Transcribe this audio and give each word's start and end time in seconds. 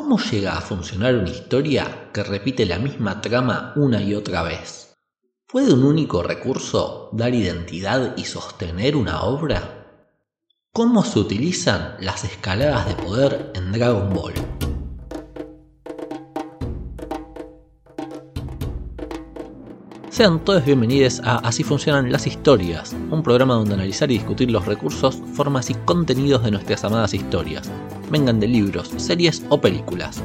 ¿Cómo 0.00 0.18
llega 0.18 0.56
a 0.56 0.62
funcionar 0.62 1.14
una 1.14 1.28
historia 1.28 2.10
que 2.14 2.22
repite 2.22 2.64
la 2.64 2.78
misma 2.78 3.20
trama 3.20 3.74
una 3.76 4.02
y 4.02 4.14
otra 4.14 4.42
vez? 4.42 4.96
¿Puede 5.46 5.74
un 5.74 5.84
único 5.84 6.22
recurso 6.22 7.10
dar 7.12 7.34
identidad 7.34 8.16
y 8.16 8.24
sostener 8.24 8.96
una 8.96 9.24
obra? 9.24 10.08
¿Cómo 10.72 11.04
se 11.04 11.18
utilizan 11.18 11.96
las 12.00 12.24
escaladas 12.24 12.88
de 12.88 12.94
poder 12.94 13.52
en 13.54 13.72
Dragon 13.72 14.08
Ball? 14.14 14.49
Sean 20.10 20.44
todos 20.44 20.64
bienvenidos 20.64 21.20
a 21.22 21.36
Así 21.36 21.62
funcionan 21.62 22.10
las 22.10 22.26
historias, 22.26 22.96
un 23.12 23.22
programa 23.22 23.54
donde 23.54 23.74
analizar 23.74 24.10
y 24.10 24.14
discutir 24.14 24.50
los 24.50 24.66
recursos, 24.66 25.22
formas 25.34 25.70
y 25.70 25.74
contenidos 25.74 26.42
de 26.42 26.50
nuestras 26.50 26.82
amadas 26.84 27.14
historias, 27.14 27.70
vengan 28.10 28.40
de 28.40 28.48
libros, 28.48 28.90
series 28.96 29.44
o 29.50 29.60
películas. 29.60 30.20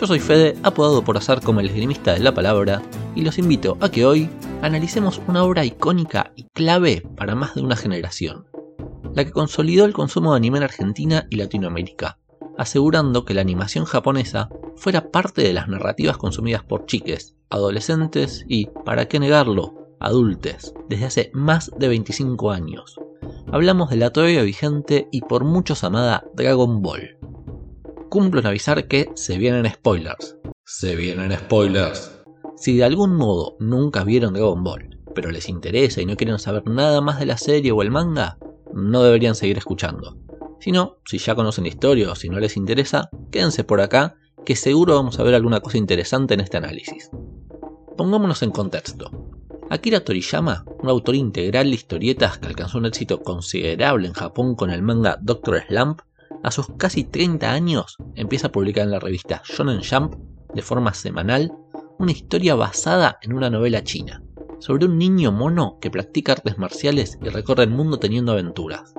Yo 0.00 0.06
soy 0.06 0.20
Fede, 0.20 0.56
apodado 0.62 1.04
por 1.04 1.18
azar 1.18 1.42
como 1.42 1.60
el 1.60 1.66
esgrimista 1.66 2.14
de 2.14 2.20
la 2.20 2.32
palabra, 2.32 2.80
y 3.14 3.20
los 3.20 3.36
invito 3.36 3.76
a 3.82 3.90
que 3.90 4.06
hoy 4.06 4.30
analicemos 4.62 5.20
una 5.28 5.44
obra 5.44 5.66
icónica 5.66 6.32
y 6.34 6.44
clave 6.44 7.06
para 7.14 7.34
más 7.34 7.56
de 7.56 7.60
una 7.60 7.76
generación, 7.76 8.46
la 9.14 9.26
que 9.26 9.32
consolidó 9.32 9.84
el 9.84 9.92
consumo 9.92 10.32
de 10.32 10.38
anime 10.38 10.58
en 10.58 10.64
Argentina 10.64 11.26
y 11.28 11.36
Latinoamérica, 11.36 12.16
asegurando 12.58 13.24
que 13.24 13.34
la 13.34 13.40
animación 13.40 13.84
japonesa 13.84 14.48
fuera 14.76 15.10
parte 15.10 15.42
de 15.42 15.52
las 15.52 15.68
narrativas 15.68 16.16
consumidas 16.16 16.62
por 16.62 16.86
chiques, 16.86 17.36
adolescentes 17.50 18.44
y, 18.48 18.66
para 18.84 19.06
qué 19.06 19.18
negarlo, 19.18 19.96
adultes, 20.00 20.74
desde 20.88 21.06
hace 21.06 21.30
más 21.32 21.70
de 21.78 21.88
25 21.88 22.50
años. 22.50 23.00
Hablamos 23.50 23.90
de 23.90 23.96
la 23.96 24.10
todavía 24.10 24.42
vigente 24.42 25.08
y 25.10 25.22
por 25.22 25.44
muchos 25.44 25.84
amada 25.84 26.24
Dragon 26.34 26.82
Ball. 26.82 27.18
Cumplo 28.08 28.40
en 28.40 28.46
avisar 28.46 28.86
que 28.88 29.10
se 29.14 29.38
vienen 29.38 29.70
spoilers. 29.70 30.36
Se 30.64 30.96
vienen 30.96 31.32
spoilers. 31.32 32.12
Si 32.56 32.76
de 32.76 32.84
algún 32.84 33.16
modo 33.16 33.56
nunca 33.60 34.04
vieron 34.04 34.34
Dragon 34.34 34.62
Ball, 34.62 35.00
pero 35.14 35.30
les 35.30 35.48
interesa 35.48 36.00
y 36.00 36.06
no 36.06 36.16
quieren 36.16 36.38
saber 36.38 36.66
nada 36.66 37.00
más 37.00 37.18
de 37.18 37.26
la 37.26 37.38
serie 37.38 37.72
o 37.72 37.82
el 37.82 37.90
manga, 37.90 38.38
no 38.74 39.02
deberían 39.02 39.34
seguir 39.34 39.58
escuchando. 39.58 40.16
Si 40.58 40.72
no, 40.72 40.98
si 41.04 41.18
ya 41.18 41.34
conocen 41.34 41.64
la 41.64 41.68
historia 41.68 42.10
o 42.10 42.14
si 42.14 42.28
no 42.28 42.40
les 42.40 42.56
interesa, 42.56 43.10
quédense 43.30 43.64
por 43.64 43.80
acá, 43.80 44.16
que 44.44 44.56
seguro 44.56 44.94
vamos 44.94 45.18
a 45.18 45.22
ver 45.22 45.34
alguna 45.34 45.60
cosa 45.60 45.78
interesante 45.78 46.34
en 46.34 46.40
este 46.40 46.56
análisis. 46.56 47.10
Pongámonos 47.96 48.42
en 48.42 48.50
contexto. 48.50 49.10
Akira 49.68 50.04
Toriyama, 50.04 50.64
un 50.80 50.88
autor 50.88 51.16
integral 51.16 51.68
de 51.68 51.74
historietas 51.74 52.38
que 52.38 52.46
alcanzó 52.46 52.78
un 52.78 52.86
éxito 52.86 53.22
considerable 53.22 54.06
en 54.06 54.14
Japón 54.14 54.54
con 54.54 54.70
el 54.70 54.82
manga 54.82 55.18
Doctor 55.20 55.64
Slump, 55.68 56.02
a 56.42 56.50
sus 56.52 56.68
casi 56.76 57.02
30 57.04 57.50
años 57.50 57.96
empieza 58.14 58.48
a 58.48 58.52
publicar 58.52 58.84
en 58.84 58.92
la 58.92 59.00
revista 59.00 59.42
Shonen 59.44 59.80
Jump, 59.82 60.14
de 60.54 60.62
forma 60.62 60.94
semanal, 60.94 61.52
una 61.98 62.12
historia 62.12 62.54
basada 62.54 63.18
en 63.22 63.32
una 63.32 63.50
novela 63.50 63.82
china, 63.82 64.22
sobre 64.60 64.86
un 64.86 64.98
niño 64.98 65.32
mono 65.32 65.78
que 65.80 65.90
practica 65.90 66.32
artes 66.32 66.58
marciales 66.58 67.18
y 67.20 67.28
recorre 67.28 67.64
el 67.64 67.70
mundo 67.70 67.98
teniendo 67.98 68.32
aventuras. 68.32 68.94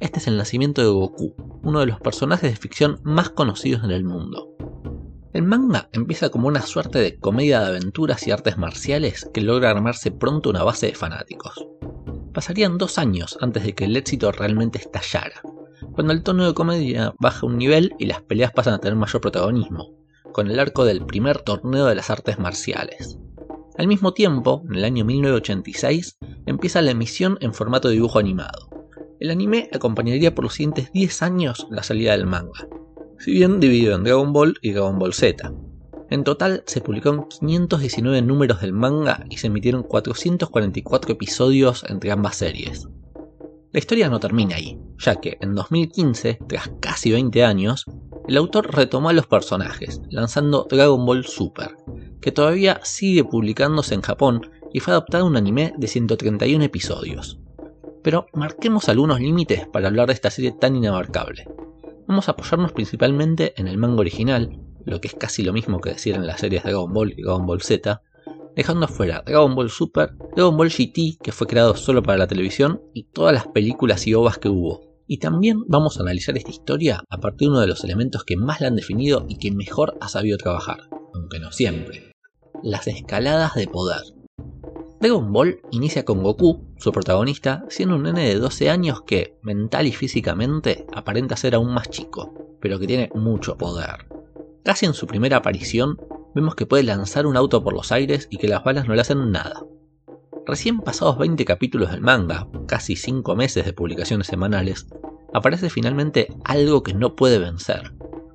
Este 0.00 0.20
es 0.20 0.28
el 0.28 0.36
nacimiento 0.36 0.80
de 0.80 0.88
Goku, 0.88 1.34
uno 1.64 1.80
de 1.80 1.86
los 1.86 1.98
personajes 1.98 2.52
de 2.52 2.56
ficción 2.56 3.00
más 3.02 3.30
conocidos 3.30 3.82
en 3.82 3.90
el 3.90 4.04
mundo. 4.04 4.54
El 5.32 5.42
manga 5.42 5.88
empieza 5.92 6.28
como 6.28 6.46
una 6.46 6.62
suerte 6.62 7.00
de 7.00 7.18
comedia 7.18 7.60
de 7.60 7.66
aventuras 7.66 8.24
y 8.24 8.30
artes 8.30 8.56
marciales 8.58 9.28
que 9.34 9.40
logra 9.40 9.70
armarse 9.70 10.12
pronto 10.12 10.50
una 10.50 10.62
base 10.62 10.86
de 10.86 10.94
fanáticos. 10.94 11.66
Pasarían 12.32 12.78
dos 12.78 12.96
años 12.96 13.36
antes 13.40 13.64
de 13.64 13.74
que 13.74 13.86
el 13.86 13.96
éxito 13.96 14.30
realmente 14.30 14.78
estallara, 14.78 15.42
cuando 15.92 16.12
el 16.12 16.22
tono 16.22 16.46
de 16.46 16.54
comedia 16.54 17.12
baja 17.18 17.46
un 17.46 17.58
nivel 17.58 17.92
y 17.98 18.06
las 18.06 18.22
peleas 18.22 18.52
pasan 18.52 18.74
a 18.74 18.78
tener 18.78 18.94
mayor 18.94 19.20
protagonismo, 19.20 19.96
con 20.32 20.48
el 20.48 20.60
arco 20.60 20.84
del 20.84 21.04
primer 21.06 21.38
torneo 21.38 21.86
de 21.86 21.96
las 21.96 22.08
artes 22.08 22.38
marciales. 22.38 23.18
Al 23.76 23.88
mismo 23.88 24.14
tiempo, 24.14 24.62
en 24.68 24.76
el 24.76 24.84
año 24.84 25.04
1986, 25.04 26.18
empieza 26.46 26.82
la 26.82 26.92
emisión 26.92 27.36
en 27.40 27.52
formato 27.52 27.88
de 27.88 27.94
dibujo 27.94 28.20
animado, 28.20 28.77
el 29.20 29.30
anime 29.30 29.68
acompañaría 29.72 30.34
por 30.34 30.44
los 30.44 30.54
siguientes 30.54 30.92
10 30.92 31.22
años 31.22 31.66
la 31.70 31.82
salida 31.82 32.12
del 32.12 32.26
manga, 32.26 32.68
si 33.18 33.32
bien 33.32 33.60
dividido 33.60 33.96
en 33.96 34.04
Dragon 34.04 34.32
Ball 34.32 34.56
y 34.62 34.72
Dragon 34.72 34.98
Ball 34.98 35.12
Z. 35.12 35.52
En 36.10 36.24
total 36.24 36.62
se 36.66 36.80
publicaron 36.80 37.26
519 37.28 38.22
números 38.22 38.60
del 38.60 38.72
manga 38.72 39.24
y 39.28 39.38
se 39.38 39.48
emitieron 39.48 39.82
444 39.82 41.12
episodios 41.12 41.84
entre 41.88 42.12
ambas 42.12 42.36
series. 42.36 42.88
La 43.72 43.80
historia 43.80 44.08
no 44.08 44.18
termina 44.18 44.56
ahí, 44.56 44.78
ya 44.98 45.16
que 45.16 45.36
en 45.40 45.54
2015, 45.54 46.38
tras 46.48 46.70
casi 46.80 47.10
20 47.10 47.44
años, 47.44 47.84
el 48.26 48.36
autor 48.36 48.74
retomó 48.74 49.10
a 49.10 49.12
los 49.12 49.26
personajes, 49.26 50.00
lanzando 50.10 50.66
Dragon 50.70 51.04
Ball 51.04 51.26
Super, 51.26 51.76
que 52.20 52.32
todavía 52.32 52.80
sigue 52.84 53.24
publicándose 53.24 53.94
en 53.94 54.02
Japón 54.02 54.50
y 54.72 54.80
fue 54.80 54.92
adaptado 54.92 55.24
a 55.24 55.26
un 55.26 55.36
anime 55.36 55.74
de 55.76 55.86
131 55.88 56.64
episodios 56.64 57.38
pero 58.08 58.26
marquemos 58.32 58.88
algunos 58.88 59.20
límites 59.20 59.66
para 59.66 59.88
hablar 59.88 60.06
de 60.06 60.14
esta 60.14 60.30
serie 60.30 60.52
tan 60.52 60.74
inabarcable. 60.74 61.46
Vamos 62.06 62.26
a 62.26 62.32
apoyarnos 62.32 62.72
principalmente 62.72 63.52
en 63.60 63.68
el 63.68 63.76
manga 63.76 64.00
original, 64.00 64.58
lo 64.86 64.98
que 64.98 65.08
es 65.08 65.14
casi 65.14 65.42
lo 65.42 65.52
mismo 65.52 65.78
que 65.82 65.90
decir 65.90 66.14
en 66.14 66.26
las 66.26 66.40
series 66.40 66.62
Dragon 66.62 66.90
Ball 66.90 67.12
y 67.14 67.20
Dragon 67.20 67.44
Ball 67.44 67.60
Z, 67.60 68.00
dejando 68.56 68.86
afuera 68.86 69.22
Dragon 69.26 69.54
Ball 69.54 69.68
Super, 69.68 70.12
Dragon 70.34 70.56
Ball 70.56 70.70
GT, 70.70 71.18
que 71.22 71.32
fue 71.32 71.46
creado 71.46 71.76
solo 71.76 72.02
para 72.02 72.16
la 72.16 72.26
televisión, 72.26 72.80
y 72.94 73.02
todas 73.12 73.34
las 73.34 73.46
películas 73.48 74.06
y 74.06 74.14
ovas 74.14 74.38
que 74.38 74.48
hubo. 74.48 75.02
Y 75.06 75.18
también 75.18 75.64
vamos 75.68 75.98
a 75.98 76.00
analizar 76.00 76.34
esta 76.38 76.50
historia 76.50 77.02
a 77.10 77.18
partir 77.18 77.48
de 77.48 77.50
uno 77.50 77.60
de 77.60 77.66
los 77.66 77.84
elementos 77.84 78.24
que 78.24 78.38
más 78.38 78.62
la 78.62 78.68
han 78.68 78.76
definido 78.76 79.26
y 79.28 79.36
que 79.36 79.52
mejor 79.52 79.98
ha 80.00 80.08
sabido 80.08 80.38
trabajar, 80.38 80.78
aunque 81.12 81.40
no 81.40 81.52
siempre. 81.52 82.12
Las 82.62 82.86
escaladas 82.86 83.54
de 83.54 83.66
poder. 83.66 84.00
Dragon 85.00 85.32
Ball 85.32 85.60
inicia 85.70 86.04
con 86.04 86.24
Goku, 86.24 86.74
su 86.76 86.90
protagonista, 86.90 87.64
siendo 87.68 87.94
un 87.94 88.02
nene 88.02 88.28
de 88.28 88.34
12 88.34 88.68
años 88.68 89.02
que, 89.02 89.38
mental 89.42 89.86
y 89.86 89.92
físicamente, 89.92 90.86
aparenta 90.92 91.36
ser 91.36 91.54
aún 91.54 91.72
más 91.72 91.88
chico, 91.88 92.34
pero 92.60 92.80
que 92.80 92.88
tiene 92.88 93.08
mucho 93.14 93.56
poder. 93.56 94.08
Casi 94.64 94.86
en 94.86 94.94
su 94.94 95.06
primera 95.06 95.36
aparición, 95.36 96.00
vemos 96.34 96.56
que 96.56 96.66
puede 96.66 96.82
lanzar 96.82 97.26
un 97.26 97.36
auto 97.36 97.62
por 97.62 97.74
los 97.74 97.92
aires 97.92 98.26
y 98.28 98.38
que 98.38 98.48
las 98.48 98.64
balas 98.64 98.88
no 98.88 98.94
le 98.94 99.00
hacen 99.02 99.30
nada. 99.30 99.64
Recién 100.46 100.80
pasados 100.80 101.16
20 101.16 101.44
capítulos 101.44 101.92
del 101.92 102.00
manga, 102.00 102.48
casi 102.66 102.96
5 102.96 103.36
meses 103.36 103.64
de 103.64 103.72
publicaciones 103.72 104.26
semanales, 104.26 104.88
aparece 105.32 105.70
finalmente 105.70 106.34
algo 106.44 106.82
que 106.82 106.94
no 106.94 107.14
puede 107.14 107.38
vencer, 107.38 107.92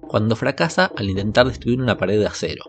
cuando 0.07 0.37
fracasa 0.37 0.91
al 0.95 1.09
intentar 1.09 1.45
destruir 1.45 1.81
una 1.81 1.97
pared 1.97 2.19
de 2.19 2.27
acero. 2.27 2.63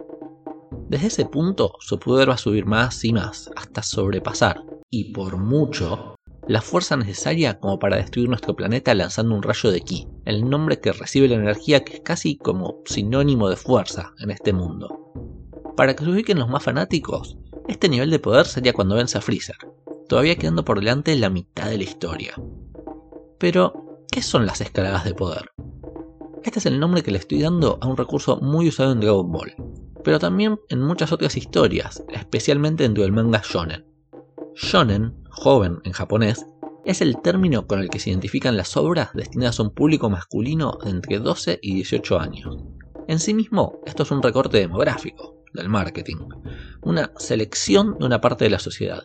Desde 0.88 1.06
ese 1.06 1.24
punto, 1.24 1.76
su 1.80 1.98
poder 1.98 2.28
va 2.28 2.34
a 2.34 2.38
subir 2.38 2.66
más 2.66 3.04
y 3.04 3.12
más, 3.12 3.50
hasta 3.56 3.82
sobrepasar, 3.82 4.62
y 4.90 5.12
por 5.12 5.38
mucho, 5.38 6.14
la 6.46 6.60
fuerza 6.60 6.96
necesaria 6.96 7.58
como 7.58 7.78
para 7.78 7.96
destruir 7.96 8.28
nuestro 8.28 8.54
planeta 8.54 8.94
lanzando 8.94 9.34
un 9.34 9.42
rayo 9.42 9.70
de 9.70 9.80
ki, 9.80 10.06
el 10.26 10.48
nombre 10.48 10.80
que 10.80 10.92
recibe 10.92 11.28
la 11.28 11.36
energía 11.36 11.84
que 11.84 11.94
es 11.94 12.00
casi 12.00 12.36
como 12.36 12.82
sinónimo 12.84 13.48
de 13.48 13.56
fuerza 13.56 14.12
en 14.18 14.30
este 14.30 14.52
mundo. 14.52 15.12
Para 15.74 15.96
que 15.96 16.04
se 16.04 16.10
ubiquen 16.10 16.38
los 16.38 16.50
más 16.50 16.62
fanáticos, 16.62 17.38
este 17.66 17.88
nivel 17.88 18.10
de 18.10 18.18
poder 18.18 18.44
sería 18.44 18.74
cuando 18.74 18.96
vence 18.96 19.16
a 19.16 19.22
Freezer, 19.22 19.56
todavía 20.06 20.36
quedando 20.36 20.66
por 20.66 20.80
delante 20.80 21.16
la 21.16 21.30
mitad 21.30 21.70
de 21.70 21.78
la 21.78 21.84
historia. 21.84 22.34
Pero, 23.38 24.04
¿qué 24.12 24.20
son 24.20 24.44
las 24.44 24.60
escaladas 24.60 25.04
de 25.04 25.14
poder? 25.14 25.50
Este 26.42 26.58
es 26.58 26.66
el 26.66 26.78
nombre 26.78 27.02
que 27.02 27.10
le 27.10 27.18
estoy 27.18 27.40
dando 27.40 27.78
a 27.80 27.86
un 27.86 27.96
recurso 27.96 28.36
muy 28.36 28.68
usado 28.68 28.92
en 28.92 29.00
Dragon 29.00 29.32
Ball, 29.32 29.54
pero 30.04 30.19
también 30.19 30.60
en 30.69 30.81
muchas 30.81 31.10
otras 31.10 31.37
historias, 31.37 32.04
especialmente 32.12 32.84
dentro 32.84 33.03
del 33.03 33.12
manga 33.12 33.42
shonen. 33.44 33.84
Shonen, 34.54 35.15
joven 35.31 35.81
en 35.84 35.92
japonés, 35.92 36.47
es 36.84 37.00
el 37.00 37.20
término 37.22 37.66
con 37.66 37.81
el 37.81 37.88
que 37.88 37.98
se 37.98 38.10
identifican 38.10 38.56
las 38.56 38.76
obras 38.76 39.10
destinadas 39.14 39.59
a 39.59 39.62
un 39.62 39.70
público 39.70 40.10
masculino 40.10 40.78
de 40.84 40.91
entre 40.91 41.19
12 41.19 41.59
y 41.62 41.75
18 41.75 42.20
años. 42.20 42.59
En 43.08 43.19
sí 43.19 43.34
mismo, 43.34 43.81
esto 43.87 44.02
es 44.02 44.11
un 44.11 44.23
recorte 44.23 44.58
demográfico 44.58 45.43
del 45.55 45.69
marketing, 45.69 46.17
una 46.82 47.11
selección 47.17 47.99
de 47.99 48.05
una 48.05 48.20
parte 48.20 48.44
de 48.44 48.50
la 48.50 48.58
sociedad, 48.58 49.05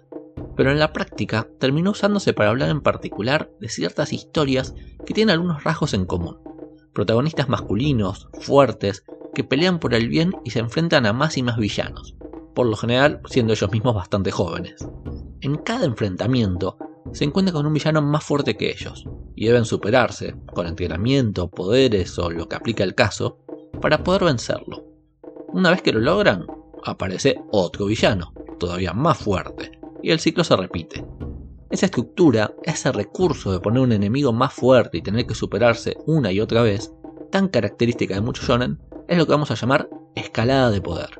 pero 0.57 0.71
en 0.71 0.79
la 0.79 0.91
práctica 0.91 1.47
terminó 1.59 1.91
usándose 1.91 2.33
para 2.33 2.49
hablar 2.49 2.69
en 2.69 2.81
particular 2.81 3.49
de 3.61 3.69
ciertas 3.69 4.11
historias 4.11 4.75
que 5.05 5.13
tienen 5.13 5.33
algunos 5.33 5.63
rasgos 5.63 5.93
en 5.93 6.05
común. 6.05 6.37
Protagonistas 6.93 7.47
masculinos, 7.47 8.27
fuertes, 8.41 9.05
que 9.33 9.43
pelean 9.43 9.79
por 9.79 9.93
el 9.93 10.09
bien 10.09 10.33
y 10.43 10.51
se 10.51 10.59
enfrentan 10.59 11.05
a 11.05 11.13
más 11.13 11.37
y 11.37 11.43
más 11.43 11.57
villanos, 11.57 12.15
por 12.53 12.65
lo 12.65 12.75
general 12.75 13.21
siendo 13.29 13.53
ellos 13.53 13.71
mismos 13.71 13.95
bastante 13.95 14.31
jóvenes. 14.31 14.85
En 15.41 15.57
cada 15.57 15.85
enfrentamiento 15.85 16.77
se 17.13 17.23
encuentran 17.23 17.55
con 17.55 17.65
un 17.65 17.73
villano 17.73 18.01
más 18.01 18.23
fuerte 18.23 18.57
que 18.57 18.69
ellos, 18.69 19.05
y 19.35 19.47
deben 19.47 19.65
superarse, 19.65 20.35
con 20.53 20.67
entrenamiento, 20.67 21.49
poderes 21.49 22.17
o 22.19 22.29
lo 22.29 22.47
que 22.47 22.55
aplica 22.55 22.83
el 22.83 22.95
caso, 22.95 23.39
para 23.81 24.03
poder 24.03 24.25
vencerlo. 24.25 24.85
Una 25.47 25.71
vez 25.71 25.81
que 25.81 25.93
lo 25.93 25.99
logran, 25.99 26.45
aparece 26.83 27.41
otro 27.51 27.85
villano, 27.85 28.33
todavía 28.59 28.93
más 28.93 29.17
fuerte, 29.17 29.71
y 30.03 30.11
el 30.11 30.19
ciclo 30.19 30.43
se 30.43 30.55
repite. 30.55 31.05
Esa 31.69 31.85
estructura, 31.85 32.53
ese 32.63 32.91
recurso 32.91 33.51
de 33.51 33.59
poner 33.59 33.81
un 33.81 33.91
enemigo 33.91 34.33
más 34.33 34.53
fuerte 34.53 34.97
y 34.97 35.01
tener 35.01 35.25
que 35.25 35.35
superarse 35.35 35.97
una 36.05 36.31
y 36.31 36.39
otra 36.39 36.61
vez, 36.61 36.91
tan 37.31 37.47
característica 37.47 38.15
de 38.15 38.21
muchos 38.21 38.47
shonen, 38.47 38.79
es 39.09 39.17
lo 39.17 39.25
que 39.25 39.31
vamos 39.31 39.49
a 39.49 39.55
llamar 39.55 39.89
escalada 40.15 40.69
de 40.69 40.81
poder. 40.81 41.19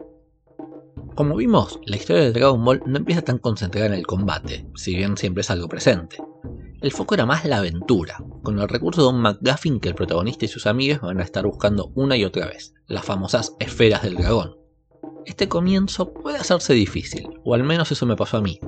Como 1.16 1.36
vimos, 1.36 1.80
la 1.86 1.96
historia 1.96 2.22
de 2.22 2.32
Dragon 2.32 2.64
Ball 2.64 2.84
no 2.86 2.98
empieza 2.98 3.24
tan 3.24 3.40
concentrada 3.40 3.88
en 3.88 3.94
el 3.94 4.06
combate, 4.06 4.68
si 4.76 4.96
bien 4.96 5.18
siempre 5.18 5.42
es 5.42 5.50
algo 5.50 5.68
presente. 5.68 6.18
El 6.82 6.92
foco 6.92 7.16
era 7.16 7.26
más 7.26 7.46
la 7.46 7.58
aventura, 7.58 8.24
con 8.44 8.60
el 8.60 8.70
recurso 8.70 9.02
de 9.02 9.08
un 9.10 9.22
McGuffin 9.22 9.80
que 9.80 9.90
el 9.90 9.96
protagonista 9.96 10.46
y 10.46 10.50
sus 10.50 10.68
amigos 10.68 11.02
van 11.02 11.20
a 11.20 11.24
estar 11.24 11.46
buscando 11.46 11.92
una 11.96 12.16
y 12.16 12.24
otra 12.24 12.46
vez, 12.46 12.76
las 12.86 13.04
famosas 13.04 13.56
esferas 13.60 14.04
del 14.04 14.18
dragón. 14.18 14.56
Este 15.26 15.50
comienzo 15.50 16.14
puede 16.14 16.38
hacerse 16.38 16.74
difícil, 16.74 17.28
o 17.44 17.56
al 17.56 17.64
menos 17.64 17.92
eso 17.92 18.06
me 18.06 18.16
pasó 18.16 18.38
a 18.38 18.42
mí, 18.42 18.60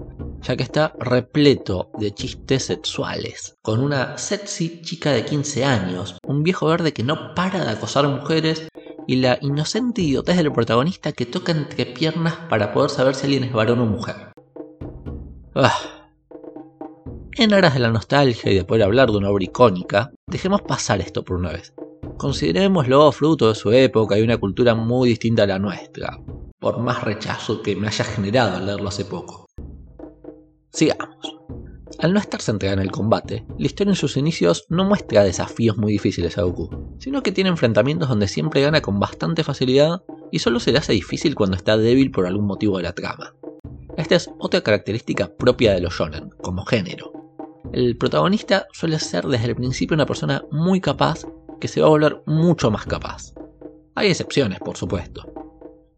ya 0.41 0.57
que 0.57 0.63
está 0.63 0.93
repleto 0.99 1.91
de 1.99 2.11
chistes 2.11 2.65
sexuales, 2.65 3.55
con 3.61 3.79
una 3.79 4.17
sexy 4.17 4.81
chica 4.81 5.11
de 5.11 5.23
15 5.23 5.63
años, 5.63 6.17
un 6.27 6.43
viejo 6.43 6.67
verde 6.67 6.91
que 6.91 7.03
no 7.03 7.35
para 7.35 7.63
de 7.63 7.69
acosar 7.69 8.07
mujeres 8.07 8.67
y 9.11 9.17
la 9.17 9.37
inocente 9.41 10.01
idiotez 10.01 10.37
del 10.37 10.53
protagonista 10.53 11.11
que 11.11 11.25
toca 11.25 11.51
entre 11.51 11.85
piernas 11.85 12.33
para 12.49 12.71
poder 12.71 12.89
saber 12.89 13.13
si 13.13 13.25
alguien 13.25 13.43
es 13.43 13.51
varón 13.51 13.81
o 13.81 13.85
mujer. 13.85 14.31
Ah. 15.53 16.07
En 17.33 17.53
aras 17.53 17.73
de 17.73 17.81
la 17.81 17.91
nostalgia 17.91 18.49
y 18.49 18.55
de 18.55 18.63
poder 18.63 18.83
hablar 18.83 19.11
de 19.11 19.17
una 19.17 19.29
obra 19.29 19.43
icónica, 19.43 20.11
dejemos 20.27 20.61
pasar 20.61 21.01
esto 21.01 21.25
por 21.25 21.35
una 21.35 21.51
vez. 21.51 21.73
Considerémoslo 22.17 23.11
fruto 23.11 23.49
de 23.49 23.55
su 23.55 23.73
época 23.73 24.17
y 24.17 24.21
una 24.21 24.37
cultura 24.37 24.75
muy 24.75 25.09
distinta 25.09 25.43
a 25.43 25.47
la 25.47 25.59
nuestra, 25.59 26.17
por 26.57 26.79
más 26.79 27.03
rechazo 27.03 27.61
que 27.61 27.75
me 27.75 27.87
haya 27.87 28.05
generado 28.05 28.55
al 28.55 28.65
leerlo 28.65 28.87
hace 28.87 29.03
poco. 29.03 29.47
Sigamos. 30.71 31.37
Al 31.99 32.13
no 32.13 32.19
estar 32.19 32.41
centrada 32.41 32.73
en 32.73 32.79
el 32.79 32.91
combate, 32.91 33.45
la 33.57 33.65
historia 33.65 33.91
en 33.91 33.95
sus 33.95 34.17
inicios 34.17 34.65
no 34.69 34.85
muestra 34.85 35.23
desafíos 35.23 35.77
muy 35.77 35.93
difíciles 35.93 36.37
a 36.37 36.43
Goku, 36.43 36.95
sino 36.99 37.21
que 37.21 37.31
tiene 37.31 37.49
enfrentamientos 37.49 38.09
donde 38.09 38.27
siempre 38.27 38.61
gana 38.61 38.81
con 38.81 38.99
bastante 38.99 39.43
facilidad 39.43 40.03
y 40.31 40.39
solo 40.39 40.59
se 40.59 40.71
le 40.71 40.79
hace 40.79 40.93
difícil 40.93 41.35
cuando 41.35 41.55
está 41.55 41.77
débil 41.77 42.11
por 42.11 42.25
algún 42.25 42.45
motivo 42.45 42.77
de 42.77 42.83
la 42.83 42.93
trama. 42.93 43.35
Esta 43.97 44.15
es 44.15 44.29
otra 44.39 44.61
característica 44.61 45.35
propia 45.35 45.73
de 45.73 45.81
los 45.81 45.93
shonen, 45.93 46.29
como 46.41 46.65
género. 46.65 47.11
El 47.73 47.97
protagonista 47.97 48.67
suele 48.71 48.99
ser 48.99 49.25
desde 49.25 49.47
el 49.47 49.55
principio 49.55 49.95
una 49.95 50.05
persona 50.05 50.43
muy 50.51 50.81
capaz 50.81 51.25
que 51.59 51.67
se 51.67 51.81
va 51.81 51.87
a 51.87 51.91
volver 51.91 52.21
mucho 52.25 52.71
más 52.71 52.85
capaz. 52.85 53.33
Hay 53.95 54.09
excepciones, 54.09 54.59
por 54.59 54.77
supuesto. 54.77 55.31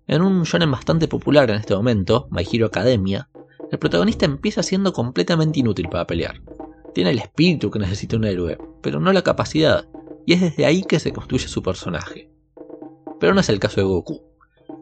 En 0.07 0.22
un 0.22 0.44
shonen 0.44 0.69
bastante 0.69 1.07
popular 1.07 1.50
en 1.50 1.57
este 1.57 1.75
momento, 1.75 2.28
My 2.30 2.46
Academia, 2.63 3.30
el 3.74 3.80
protagonista 3.80 4.25
empieza 4.25 4.62
siendo 4.62 4.94
completamente 4.94 5.60
inútil 5.60 5.90
para 5.90 6.06
pelear. 6.06 6.44
Tiene 6.94 7.10
el 7.10 7.18
espíritu 7.18 7.72
que 7.72 7.80
necesita 7.80 8.16
un 8.16 8.24
héroe, 8.24 8.60
pero 8.84 9.00
no 9.00 9.12
la 9.12 9.24
capacidad, 9.24 9.88
y 10.28 10.34
es 10.34 10.42
desde 10.42 10.68
ahí 10.68 10.84
que 10.84 11.00
se 11.00 11.12
construye 11.12 11.48
su 11.48 11.64
personaje. 11.64 12.30
Pero 13.20 13.34
no 13.34 13.40
es 13.40 13.50
el 13.50 13.60
caso 13.60 13.81
de 13.81 13.88
Goku. 13.88 14.22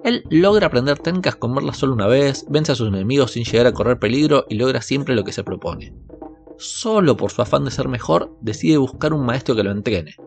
Él 0.03 0.25
logra 0.29 0.67
aprender 0.67 0.99
técnicas 0.99 1.37
con 1.37 1.55
verlas 1.55 1.77
solo 1.77 1.93
una 1.93 2.07
vez, 2.07 2.45
vence 2.49 2.73
a 2.73 2.75
sus 2.75 2.89
enemigos 2.89 3.31
sin 3.31 3.45
llegar 3.45 3.67
a 3.67 3.71
correr 3.71 3.97
peligro 3.97 4.45
y 4.49 4.55
logra 4.55 4.81
siempre 4.81 5.15
lo 5.15 5.23
que 5.23 5.31
se 5.31 5.45
propone. 5.45 5.93
Solo 6.57 7.15
por 7.15 7.31
su 7.31 7.41
afán 7.41 7.63
de 7.63 7.71
ser 7.71 7.87
mejor, 7.87 8.35
decide 8.41 8.75
buscar 8.75 9.13
un 9.13 9.25
maestro 9.25 9.55
que 9.55 9.63
lo 9.63 9.71
entrene. 9.71 10.17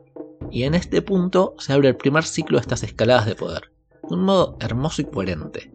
Y 0.51 0.63
en 0.63 0.75
este 0.75 1.03
punto 1.03 1.55
se 1.59 1.75
abre 1.75 1.89
el 1.89 1.97
primer 1.97 2.25
ciclo 2.25 2.57
de 2.57 2.63
estas 2.63 2.83
escaladas 2.83 3.27
de 3.27 3.35
poder, 3.35 3.73
de 4.09 4.15
un 4.15 4.23
modo 4.23 4.57
hermoso 4.59 5.03
y 5.03 5.05
coherente. 5.05 5.74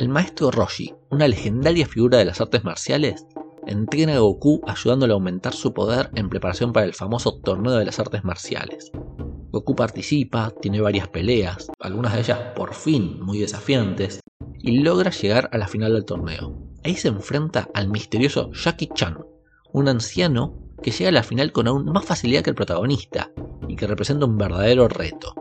El 0.00 0.08
maestro 0.08 0.50
Roshi, 0.50 0.94
una 1.10 1.28
legendaria 1.28 1.84
figura 1.86 2.16
de 2.16 2.24
las 2.24 2.40
artes 2.40 2.64
marciales, 2.64 3.26
entrena 3.66 4.14
a 4.14 4.20
Goku 4.20 4.62
ayudándole 4.66 5.12
a 5.12 5.16
aumentar 5.16 5.52
su 5.52 5.74
poder 5.74 6.08
en 6.14 6.30
preparación 6.30 6.72
para 6.72 6.86
el 6.86 6.94
famoso 6.94 7.38
torneo 7.44 7.74
de 7.74 7.84
las 7.84 8.00
artes 8.00 8.24
marciales. 8.24 8.90
Goku 9.50 9.76
participa, 9.76 10.54
tiene 10.58 10.80
varias 10.80 11.08
peleas, 11.08 11.70
algunas 11.78 12.14
de 12.14 12.20
ellas 12.20 12.38
por 12.56 12.72
fin 12.72 13.20
muy 13.20 13.40
desafiantes, 13.40 14.20
y 14.58 14.78
logra 14.78 15.10
llegar 15.10 15.50
a 15.52 15.58
la 15.58 15.68
final 15.68 15.92
del 15.92 16.06
torneo. 16.06 16.56
Ahí 16.82 16.94
se 16.94 17.08
enfrenta 17.08 17.68
al 17.74 17.88
misterioso 17.88 18.50
Jackie 18.54 18.88
Chan, 18.94 19.18
un 19.70 19.86
anciano 19.86 20.56
que 20.82 20.92
llega 20.92 21.10
a 21.10 21.12
la 21.12 21.22
final 21.22 21.52
con 21.52 21.68
aún 21.68 21.84
más 21.84 22.06
facilidad 22.06 22.42
que 22.42 22.48
el 22.48 22.56
protagonista 22.56 23.32
y 23.68 23.76
que 23.76 23.86
representa 23.86 24.24
un 24.24 24.38
verdadero 24.38 24.88
reto. 24.88 25.34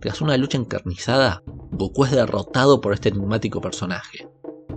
Tras 0.00 0.20
una 0.20 0.36
lucha 0.36 0.58
encarnizada, 0.58 1.44
Goku 1.80 2.04
es 2.04 2.10
derrotado 2.10 2.82
por 2.82 2.92
este 2.92 3.08
enigmático 3.08 3.62
personaje, 3.62 4.28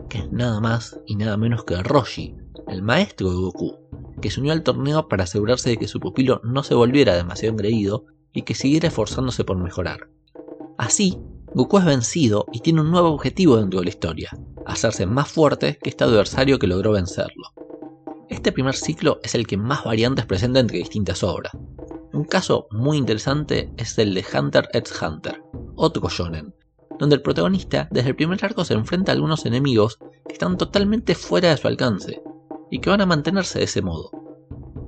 que 0.07 0.19
es 0.19 0.31
nada 0.31 0.61
más 0.61 0.97
y 1.05 1.17
nada 1.17 1.35
menos 1.35 1.65
que 1.65 1.75
Roshi, 1.83 2.33
el 2.69 2.81
maestro 2.81 3.29
de 3.29 3.35
Goku, 3.35 3.75
que 4.21 4.31
se 4.31 4.39
unió 4.39 4.53
al 4.53 4.63
torneo 4.63 5.09
para 5.09 5.25
asegurarse 5.25 5.71
de 5.71 5.75
que 5.75 5.89
su 5.89 5.99
pupilo 5.99 6.39
no 6.45 6.63
se 6.63 6.75
volviera 6.75 7.13
demasiado 7.13 7.51
engreído 7.51 8.05
y 8.31 8.43
que 8.43 8.55
siguiera 8.55 8.87
esforzándose 8.87 9.43
por 9.43 9.57
mejorar. 9.57 10.07
Así, 10.77 11.19
Goku 11.53 11.77
es 11.77 11.83
vencido 11.83 12.45
y 12.53 12.61
tiene 12.61 12.79
un 12.79 12.91
nuevo 12.91 13.09
objetivo 13.09 13.57
dentro 13.57 13.81
de 13.81 13.87
la 13.87 13.89
historia, 13.89 14.29
hacerse 14.65 15.05
más 15.05 15.29
fuerte 15.29 15.77
que 15.83 15.89
este 15.89 16.05
adversario 16.05 16.57
que 16.57 16.67
logró 16.67 16.93
vencerlo. 16.93 17.51
Este 18.29 18.53
primer 18.53 18.75
ciclo 18.75 19.19
es 19.23 19.35
el 19.35 19.45
que 19.45 19.57
más 19.57 19.83
variantes 19.83 20.25
presenta 20.25 20.61
entre 20.61 20.77
distintas 20.77 21.21
obras, 21.21 21.51
un 22.13 22.23
caso 22.23 22.67
muy 22.71 22.95
interesante 22.95 23.73
es 23.75 23.97
el 23.97 24.13
de 24.13 24.23
Hunter 24.33 24.69
x 24.71 25.01
Hunter, 25.01 25.43
otro 25.75 26.07
shonen, 26.07 26.53
donde 27.03 27.17
el 27.17 27.21
protagonista 27.21 27.89
desde 27.91 28.11
el 28.11 28.15
primer 28.15 28.39
arco 28.45 28.63
se 28.63 28.75
enfrenta 28.75 29.11
a 29.11 29.15
algunos 29.15 29.45
enemigos 29.45 29.99
que 30.25 30.31
están 30.31 30.57
totalmente 30.57 31.15
fuera 31.15 31.49
de 31.49 31.57
su 31.57 31.67
alcance, 31.67 32.23
y 32.71 32.79
que 32.79 32.89
van 32.89 33.01
a 33.01 33.05
mantenerse 33.05 33.59
de 33.59 33.65
ese 33.65 33.81
modo, 33.81 34.09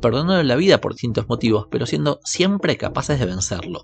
perdonándole 0.02 0.46
la 0.46 0.56
vida 0.56 0.80
por 0.80 0.94
distintos 0.94 1.28
motivos, 1.28 1.68
pero 1.70 1.86
siendo 1.86 2.22
siempre 2.24 2.78
capaces 2.78 3.20
de 3.20 3.26
vencerlo. 3.26 3.82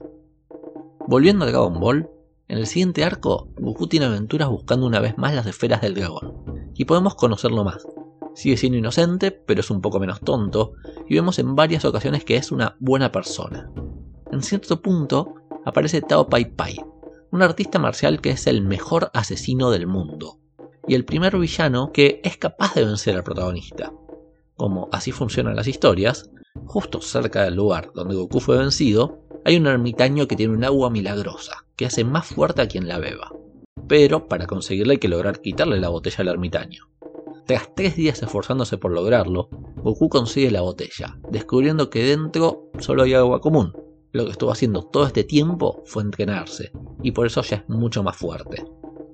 Volviendo 1.10 1.44
a 1.44 1.50
Dragon 1.50 1.78
Ball, 1.78 2.10
en 2.48 2.58
el 2.58 2.68
siguiente 2.68 3.04
arco, 3.04 3.50
Goku 3.58 3.88
tiene 3.88 4.06
aventuras 4.06 4.48
buscando 4.48 4.86
una 4.86 5.02
vez 5.02 5.18
más 5.18 5.36
las 5.36 5.46
esferas 5.46 5.82
del 5.82 5.96
dragón, 5.96 6.72
y 6.74 6.86
podemos 6.86 7.16
conocerlo 7.16 7.66
más, 7.66 7.86
Sigue 8.34 8.56
siendo 8.56 8.78
inocente, 8.78 9.32
pero 9.32 9.60
es 9.60 9.70
un 9.70 9.82
poco 9.82 10.00
menos 10.00 10.22
tonto, 10.22 10.72
y 11.10 11.16
vemos 11.16 11.38
en 11.38 11.54
varias 11.54 11.84
ocasiones 11.84 12.24
que 12.24 12.38
es 12.38 12.54
una 12.54 12.78
buena 12.80 13.12
persona. 13.12 13.70
En 14.32 14.42
cierto 14.42 14.82
punto, 14.82 15.36
aparece 15.66 16.02
Tao 16.02 16.30
Pai 16.30 16.46
Pai, 16.46 16.78
un 17.32 17.42
artista 17.42 17.80
marcial 17.80 18.20
que 18.20 18.32
es 18.32 18.46
el 18.46 18.62
mejor 18.62 19.10
asesino 19.14 19.72
del 19.72 19.88
mundo, 19.88 20.38
y 20.88 20.96
el 20.96 21.06
primer 21.06 21.38
villano 21.38 21.92
que 21.94 22.20
es 22.24 22.38
capaz 22.38 22.76
de 22.76 22.84
vencer 22.84 23.16
al 23.16 23.24
protagonista. 23.24 23.94
Como 24.58 24.90
así 24.92 25.12
funcionan 25.12 25.56
las 25.56 25.68
historias, 25.68 26.30
justo 26.66 27.02
cerca 27.02 27.44
del 27.44 27.56
lugar 27.56 27.92
donde 27.96 28.16
Goku 28.16 28.42
fue 28.42 28.58
vencido, 28.58 29.22
hay 29.46 29.56
un 29.56 29.66
ermitaño 29.66 30.28
que 30.28 30.36
tiene 30.36 30.54
un 30.54 30.66
agua 30.66 30.90
milagrosa, 30.90 31.66
que 31.78 31.86
hace 31.86 32.04
más 32.04 32.28
fuerte 32.28 32.62
a 32.62 32.68
quien 32.68 32.88
la 32.88 33.00
beba. 33.00 33.32
Pero 33.88 34.28
para 34.28 34.46
conseguirle 34.46 34.94
hay 34.94 35.00
que 35.00 35.08
lograr 35.08 35.42
quitarle 35.42 35.80
la 35.80 35.90
botella 35.90 36.18
al 36.20 36.28
ermitaño. 36.28 36.90
Tras 37.48 37.74
tres 37.74 37.96
días 37.96 38.22
esforzándose 38.22 38.78
por 38.78 38.92
lograrlo, 38.92 39.50
Goku 39.78 40.10
consigue 40.10 40.52
la 40.52 40.62
botella, 40.62 41.18
descubriendo 41.30 41.90
que 41.90 42.04
dentro 42.04 42.70
solo 42.80 43.04
hay 43.04 43.14
agua 43.14 43.40
común. 43.40 43.74
Lo 44.14 44.26
que 44.26 44.32
estuvo 44.32 44.52
haciendo 44.52 44.84
todo 44.84 45.08
este 45.08 45.24
tiempo 45.24 45.84
fue 45.86 46.04
entrenarse, 46.04 46.72
y 47.02 47.12
por 47.12 47.28
eso 47.28 47.42
ya 47.44 47.58
es 47.58 47.70
mucho 47.70 48.04
más 48.04 48.18
fuerte. 48.18 48.66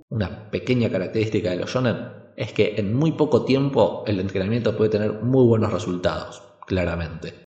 Una 0.09 0.49
pequeña 0.49 0.89
característica 0.89 1.51
de 1.51 1.57
los 1.57 1.69
shonen 1.69 1.97
es 2.35 2.51
que 2.51 2.75
en 2.77 2.95
muy 2.95 3.11
poco 3.11 3.45
tiempo 3.45 4.03
el 4.07 4.19
entrenamiento 4.19 4.75
puede 4.75 4.89
tener 4.89 5.21
muy 5.21 5.45
buenos 5.45 5.71
resultados, 5.71 6.41
claramente. 6.65 7.45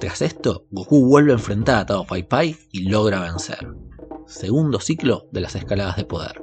Tras 0.00 0.20
esto, 0.22 0.66
Goku 0.70 1.08
vuelve 1.08 1.30
a 1.32 1.36
enfrentar 1.36 1.78
a 1.78 1.86
Tao 1.86 2.04
Pai 2.04 2.22
Pai 2.24 2.56
y 2.72 2.88
logra 2.88 3.20
vencer. 3.20 3.68
Segundo 4.26 4.80
ciclo 4.80 5.28
de 5.30 5.40
las 5.40 5.54
escaladas 5.54 5.96
de 5.96 6.04
poder. 6.04 6.42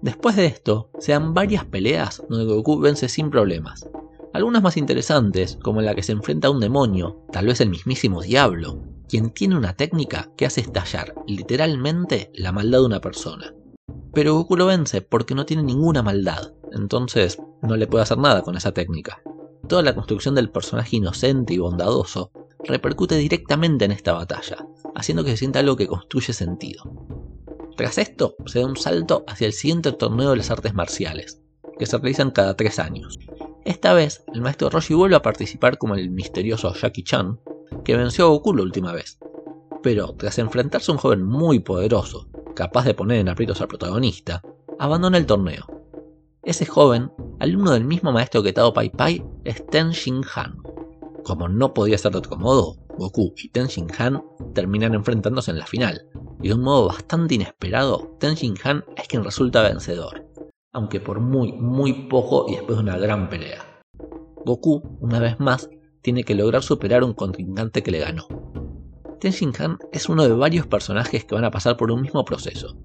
Después 0.00 0.36
de 0.36 0.46
esto, 0.46 0.90
se 0.98 1.12
dan 1.12 1.34
varias 1.34 1.66
peleas 1.66 2.22
donde 2.28 2.46
Goku 2.54 2.80
vence 2.80 3.08
sin 3.08 3.30
problemas. 3.30 3.86
Algunas 4.32 4.62
más 4.62 4.78
interesantes, 4.78 5.58
como 5.62 5.82
la 5.82 5.94
que 5.94 6.02
se 6.02 6.12
enfrenta 6.12 6.48
a 6.48 6.50
un 6.50 6.60
demonio, 6.60 7.26
tal 7.32 7.46
vez 7.46 7.60
el 7.60 7.68
mismísimo 7.68 8.22
diablo, 8.22 8.78
quien 9.10 9.30
tiene 9.30 9.56
una 9.56 9.74
técnica 9.74 10.30
que 10.36 10.46
hace 10.46 10.60
estallar 10.60 11.14
literalmente 11.26 12.30
la 12.32 12.52
maldad 12.52 12.78
de 12.78 12.86
una 12.86 13.00
persona. 13.00 13.52
Pero 14.14 14.34
Goku 14.34 14.56
lo 14.56 14.66
vence 14.66 15.02
porque 15.02 15.34
no 15.34 15.46
tiene 15.46 15.64
ninguna 15.64 16.00
maldad, 16.00 16.52
entonces 16.72 17.42
no 17.60 17.76
le 17.76 17.88
puede 17.88 18.04
hacer 18.04 18.18
nada 18.18 18.42
con 18.42 18.56
esa 18.56 18.72
técnica. 18.72 19.20
Toda 19.66 19.82
la 19.82 19.96
construcción 19.96 20.36
del 20.36 20.50
personaje 20.50 20.96
inocente 20.96 21.54
y 21.54 21.58
bondadoso 21.58 22.30
repercute 22.64 23.16
directamente 23.16 23.84
en 23.84 23.90
esta 23.90 24.12
batalla, 24.12 24.64
haciendo 24.94 25.24
que 25.24 25.32
se 25.32 25.38
sienta 25.38 25.58
algo 25.58 25.76
que 25.76 25.88
construye 25.88 26.32
sentido. 26.32 26.84
Tras 27.76 27.98
esto, 27.98 28.36
se 28.46 28.60
da 28.60 28.66
un 28.66 28.76
salto 28.76 29.24
hacia 29.26 29.48
el 29.48 29.52
siguiente 29.52 29.90
torneo 29.90 30.30
de 30.30 30.36
las 30.36 30.52
artes 30.52 30.72
marciales, 30.72 31.40
que 31.78 31.86
se 31.86 31.98
realizan 31.98 32.30
cada 32.30 32.54
tres 32.54 32.78
años. 32.78 33.18
Esta 33.64 33.92
vez, 33.92 34.22
el 34.32 34.40
maestro 34.40 34.70
Roshi 34.70 34.94
vuelve 34.94 35.16
a 35.16 35.22
participar 35.22 35.78
como 35.78 35.96
el 35.96 36.10
misterioso 36.10 36.72
Jackie 36.74 37.02
Chan, 37.02 37.40
que 37.84 37.96
venció 37.96 38.26
a 38.26 38.28
Goku 38.28 38.54
la 38.54 38.62
última 38.62 38.92
vez. 38.92 39.18
Pero 39.82 40.14
tras 40.14 40.38
enfrentarse 40.38 40.90
a 40.90 40.94
un 40.94 40.98
joven 40.98 41.22
muy 41.22 41.60
poderoso, 41.60 42.28
capaz 42.54 42.84
de 42.84 42.94
poner 42.94 43.18
en 43.18 43.28
aprietos 43.28 43.60
al 43.60 43.68
protagonista, 43.68 44.42
abandona 44.78 45.18
el 45.18 45.26
torneo. 45.26 45.66
Ese 46.42 46.66
joven, 46.66 47.12
alumno 47.38 47.72
del 47.72 47.84
mismo 47.84 48.12
maestro 48.12 48.42
que 48.42 48.52
Tao 48.52 48.72
Pai 48.72 48.90
Pai, 48.90 49.24
es 49.44 49.66
Ten 49.66 49.90
Shin 49.90 50.22
Han. 50.34 50.62
Como 51.24 51.48
no 51.48 51.74
podía 51.74 51.98
ser 51.98 52.12
de 52.12 52.18
otro 52.18 52.36
modo, 52.36 52.76
Goku 52.96 53.34
y 53.36 53.48
Ten 53.50 53.66
Shin 53.66 53.88
Han 53.98 54.22
terminan 54.54 54.94
enfrentándose 54.94 55.50
en 55.50 55.58
la 55.58 55.66
final, 55.66 56.06
y 56.42 56.48
de 56.48 56.54
un 56.54 56.62
modo 56.62 56.86
bastante 56.86 57.34
inesperado, 57.34 58.16
Tenshin 58.18 58.54
Han 58.64 58.84
es 58.96 59.08
quien 59.08 59.24
resulta 59.24 59.62
vencedor, 59.62 60.26
aunque 60.72 61.00
por 61.00 61.20
muy, 61.20 61.52
muy 61.52 62.08
poco 62.08 62.46
y 62.48 62.52
después 62.52 62.78
de 62.78 62.84
una 62.84 62.98
gran 62.98 63.28
pelea. 63.28 63.64
Goku, 64.44 64.82
una 65.00 65.18
vez 65.18 65.38
más, 65.38 65.68
tiene 66.02 66.24
que 66.24 66.34
lograr 66.34 66.62
superar 66.62 67.04
un 67.04 67.14
contrincante 67.14 67.82
que 67.82 67.90
le 67.90 68.00
ganó. 68.00 68.26
Han 69.22 69.78
es 69.92 70.08
uno 70.08 70.22
de 70.22 70.32
varios 70.32 70.66
personajes 70.66 71.24
que 71.24 71.34
van 71.34 71.44
a 71.44 71.50
pasar 71.50 71.76
por 71.76 71.90
un 71.90 72.00
mismo 72.00 72.24
proceso. 72.24 72.76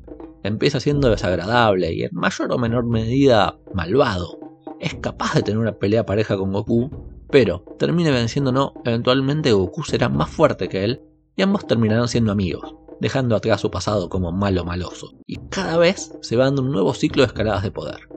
Empieza 0.43 0.79
siendo 0.79 1.09
desagradable 1.09 1.93
y 1.93 2.03
en 2.03 2.09
mayor 2.13 2.51
o 2.51 2.57
menor 2.57 2.85
medida 2.85 3.57
malvado. 3.73 4.37
Es 4.81 4.95
capaz 4.95 5.33
de 5.33 5.43
tener 5.43 5.59
una 5.59 5.77
pelea 5.79 6.05
pareja 6.05 6.37
con 6.37 6.51
Goku, 6.51 6.91
pero 7.31 7.63
termine 7.79 8.11
venciéndolo, 8.11 8.73
eventualmente 8.83 9.53
Goku 9.53 9.83
será 9.83 10.09
más 10.09 10.29
fuerte 10.29 10.67
que 10.67 10.83
él 10.83 11.01
y 11.37 11.41
ambos 11.41 11.65
terminarán 11.65 12.09
siendo 12.09 12.33
amigos, 12.33 12.75
dejando 12.99 13.35
atrás 13.35 13.61
su 13.61 13.71
pasado 13.71 14.09
como 14.09 14.33
malo 14.33 14.65
maloso. 14.65 15.13
Y 15.25 15.37
cada 15.49 15.77
vez 15.77 16.17
se 16.21 16.35
va 16.35 16.45
dando 16.45 16.63
un 16.63 16.71
nuevo 16.71 16.93
ciclo 16.93 17.23
de 17.23 17.27
escaladas 17.27 17.63
de 17.63 17.71
poder. 17.71 18.09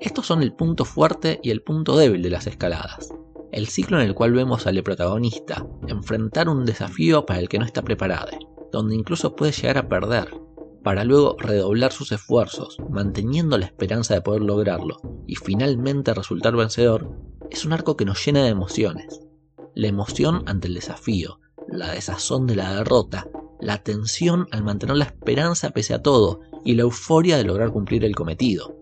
Estos 0.00 0.26
son 0.26 0.42
el 0.42 0.54
punto 0.54 0.86
fuerte 0.86 1.40
y 1.42 1.50
el 1.50 1.62
punto 1.62 1.94
débil 1.96 2.22
de 2.22 2.30
las 2.30 2.46
escaladas 2.46 3.10
el 3.52 3.68
ciclo 3.68 4.00
en 4.00 4.06
el 4.06 4.14
cual 4.14 4.32
vemos 4.32 4.66
al 4.66 4.82
protagonista 4.82 5.66
enfrentar 5.88 6.48
un 6.48 6.64
desafío 6.64 7.26
para 7.26 7.40
el 7.40 7.48
que 7.48 7.58
no 7.58 7.64
está 7.64 7.82
preparado, 7.82 8.30
donde 8.72 8.94
incluso 8.94 9.34
puede 9.34 9.52
llegar 9.52 9.78
a 9.78 9.88
perder, 9.88 10.28
para 10.82 11.04
luego 11.04 11.36
redoblar 11.38 11.92
sus 11.92 12.12
esfuerzos, 12.12 12.78
manteniendo 12.88 13.58
la 13.58 13.66
esperanza 13.66 14.14
de 14.14 14.22
poder 14.22 14.42
lograrlo 14.42 14.96
y 15.26 15.34
finalmente 15.36 16.14
resultar 16.14 16.56
vencedor, 16.56 17.10
es 17.50 17.64
un 17.64 17.72
arco 17.72 17.96
que 17.96 18.04
nos 18.04 18.24
llena 18.24 18.42
de 18.44 18.48
emociones. 18.48 19.20
La 19.74 19.88
emoción 19.88 20.42
ante 20.46 20.68
el 20.68 20.74
desafío, 20.74 21.40
la 21.68 21.92
desazón 21.92 22.46
de 22.46 22.56
la 22.56 22.74
derrota, 22.74 23.28
la 23.60 23.82
tensión 23.82 24.48
al 24.52 24.64
mantener 24.64 24.96
la 24.96 25.04
esperanza 25.04 25.70
pese 25.70 25.94
a 25.94 26.02
todo 26.02 26.40
y 26.64 26.74
la 26.74 26.82
euforia 26.82 27.36
de 27.36 27.44
lograr 27.44 27.70
cumplir 27.70 28.04
el 28.04 28.14
cometido. 28.14 28.76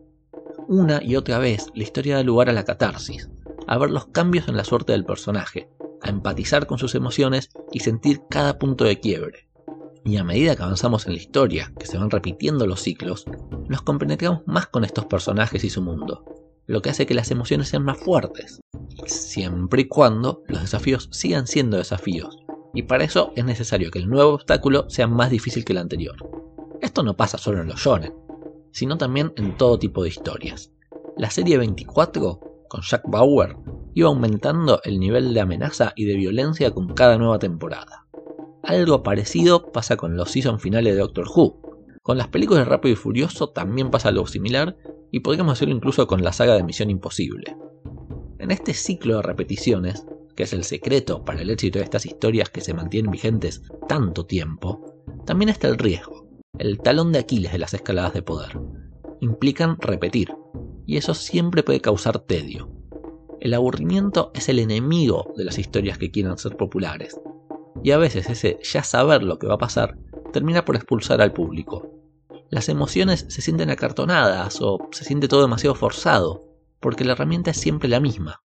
Una 0.69 1.03
y 1.03 1.17
otra 1.17 1.39
vez 1.39 1.67
la 1.75 1.83
historia 1.83 2.17
da 2.17 2.23
lugar 2.23 2.49
a 2.49 2.53
la 2.53 2.65
catarsis, 2.65 3.29
a 3.69 3.79
ver 3.79 3.91
los 3.91 4.07
cambios 4.07 4.49
en 4.49 4.57
la 4.57 4.65
suerte 4.65 4.93
del 4.93 5.05
personaje, 5.05 5.69
a 6.03 6.09
empatizar 6.09 6.67
con 6.67 6.79
sus 6.79 6.95
emociones 6.95 7.51
y 7.71 7.81
sentir 7.81 8.23
cada 8.29 8.59
punto 8.59 8.85
de 8.85 8.99
quiebre. 8.99 9.49
Y 10.05 10.17
a 10.17 10.25
medida 10.25 10.57
que 10.57 10.63
avanzamos 10.63 11.07
en 11.07 11.13
la 11.13 11.19
historia, 11.19 11.73
que 11.79 11.87
se 11.87 11.99
van 11.99 12.11
repitiendo 12.11 12.67
los 12.67 12.81
ciclos, 12.81 13.27
nos 13.69 13.83
compenetramos 13.83 14.41
más 14.47 14.69
con 14.69 14.85
estos 14.85 15.05
personajes 15.05 15.65
y 15.65 15.71
su 15.71 15.83
mundo, 15.83 16.25
lo 16.67 16.81
que 16.81 16.91
hace 16.91 17.05
que 17.05 17.15
las 17.15 17.31
emociones 17.31 17.69
sean 17.69 17.85
más 17.85 17.99
fuertes, 17.99 18.61
siempre 19.05 19.83
y 19.83 19.89
cuando 19.89 20.43
los 20.47 20.63
desafíos 20.63 21.11
sigan 21.13 21.47
siendo 21.47 21.77
desafíos, 21.77 22.39
y 22.73 22.85
para 22.85 23.05
eso 23.05 23.33
es 23.37 23.45
necesario 23.45 23.91
que 23.91 23.99
el 23.99 24.09
nuevo 24.09 24.33
obstáculo 24.33 24.89
sea 24.89 25.07
más 25.07 25.31
difícil 25.31 25.65
que 25.65 25.73
el 25.73 25.79
anterior. 25.79 26.17
Esto 26.81 27.03
no 27.03 27.17
pasa 27.17 27.37
solo 27.37 27.61
en 27.61 27.69
los 27.69 27.81
shonen, 27.81 28.15
sino 28.71 28.97
también 28.97 29.33
en 29.37 29.59
todo 29.59 29.79
tipo 29.79 30.03
de 30.03 30.09
historias. 30.09 30.71
La 31.17 31.31
serie 31.31 31.59
24 31.59 32.48
con 32.69 32.83
Jack 32.83 33.03
Bauer, 33.09 33.57
iba 33.95 34.09
aumentando 34.09 34.81
el 34.85 35.01
nivel 35.01 35.35
de 35.35 35.41
amenaza 35.41 35.93
y 35.97 36.05
de 36.05 36.15
violencia 36.15 36.71
con 36.71 36.95
cada 36.95 37.19
nueva 37.19 37.39
temporada. 37.39 38.07
Algo 38.63 39.03
parecido 39.03 39.73
pasa 39.73 39.97
con 39.97 40.17
los 40.17 40.31
season 40.31 40.61
finales 40.61 40.95
de 40.95 41.01
Doctor 41.01 41.27
Who. 41.35 41.63
Con 42.03 42.19
las 42.19 42.29
películas 42.29 42.65
de 42.65 42.71
Rápido 42.71 42.93
y 42.93 42.97
Furioso 42.97 43.51
también 43.51 43.91
pasa 43.91 44.11
algo 44.11 44.27
similar 44.27 44.77
y 45.11 45.21
podríamos 45.21 45.55
hacerlo 45.55 45.75
incluso 45.75 46.07
con 46.07 46.23
la 46.23 46.33
saga 46.33 46.55
de 46.55 46.63
Misión 46.63 46.91
Imposible. 46.91 47.57
En 48.39 48.51
este 48.51 48.75
ciclo 48.75 49.17
de 49.17 49.23
repeticiones, 49.23 50.07
que 50.37 50.45
es 50.45 50.53
el 50.53 50.65
secreto 50.65 51.25
para 51.25 51.43
el 51.43 51.51
éxito 51.51 51.79
de 51.79 51.85
estas 51.85 52.07
historias 52.07 52.51
que 52.51 52.61
se 52.61 52.75
mantienen 52.75 53.11
vigentes 53.11 53.63
tanto 53.89 54.27
tiempo, 54.27 55.03
también 55.27 55.49
está 55.49 55.69
el 55.69 55.79
riesgo, 55.79 56.29
el 56.59 56.79
talón 56.79 57.13
de 57.13 57.19
Aquiles 57.19 57.53
de 57.53 57.59
las 57.59 57.75
escaladas 57.75 58.15
de 58.15 58.23
poder. 58.23 58.59
Implican 59.21 59.77
repetir, 59.81 60.29
y 60.89 60.97
eso 60.97 61.13
siempre 61.13 61.63
puede 61.63 61.83
causar 61.83 62.19
tedio. 62.19 62.71
El 63.41 63.53
aburrimiento 63.53 64.31
es 64.35 64.49
el 64.49 64.59
enemigo 64.59 65.35
de 65.37 65.45
las 65.45 65.59
historias 65.59 65.99
que 65.99 66.11
quieran 66.11 66.39
ser 66.39 66.57
populares, 66.57 67.21
y 67.85 67.91
a 67.91 67.99
veces 67.99 68.31
ese 68.31 68.59
ya 68.63 68.83
saber 68.83 69.23
lo 69.23 69.39
que 69.39 69.47
va 69.47 69.55
a 69.55 69.59
pasar 69.59 69.99
termina 70.33 70.65
por 70.65 70.77
expulsar 70.77 71.21
al 71.21 71.35
público. 71.35 71.93
Las 72.49 72.71
emociones 72.71 73.27
se 73.29 73.43
sienten 73.43 73.69
acartonadas 73.69 74.63
o 74.63 74.79
se 74.91 75.05
siente 75.05 75.29
todo 75.29 75.43
demasiado 75.43 75.75
forzado, 75.75 76.47
porque 76.81 77.05
la 77.05 77.13
herramienta 77.13 77.51
es 77.51 77.59
siempre 77.59 77.91
la 77.91 78.01
misma. 78.01 78.43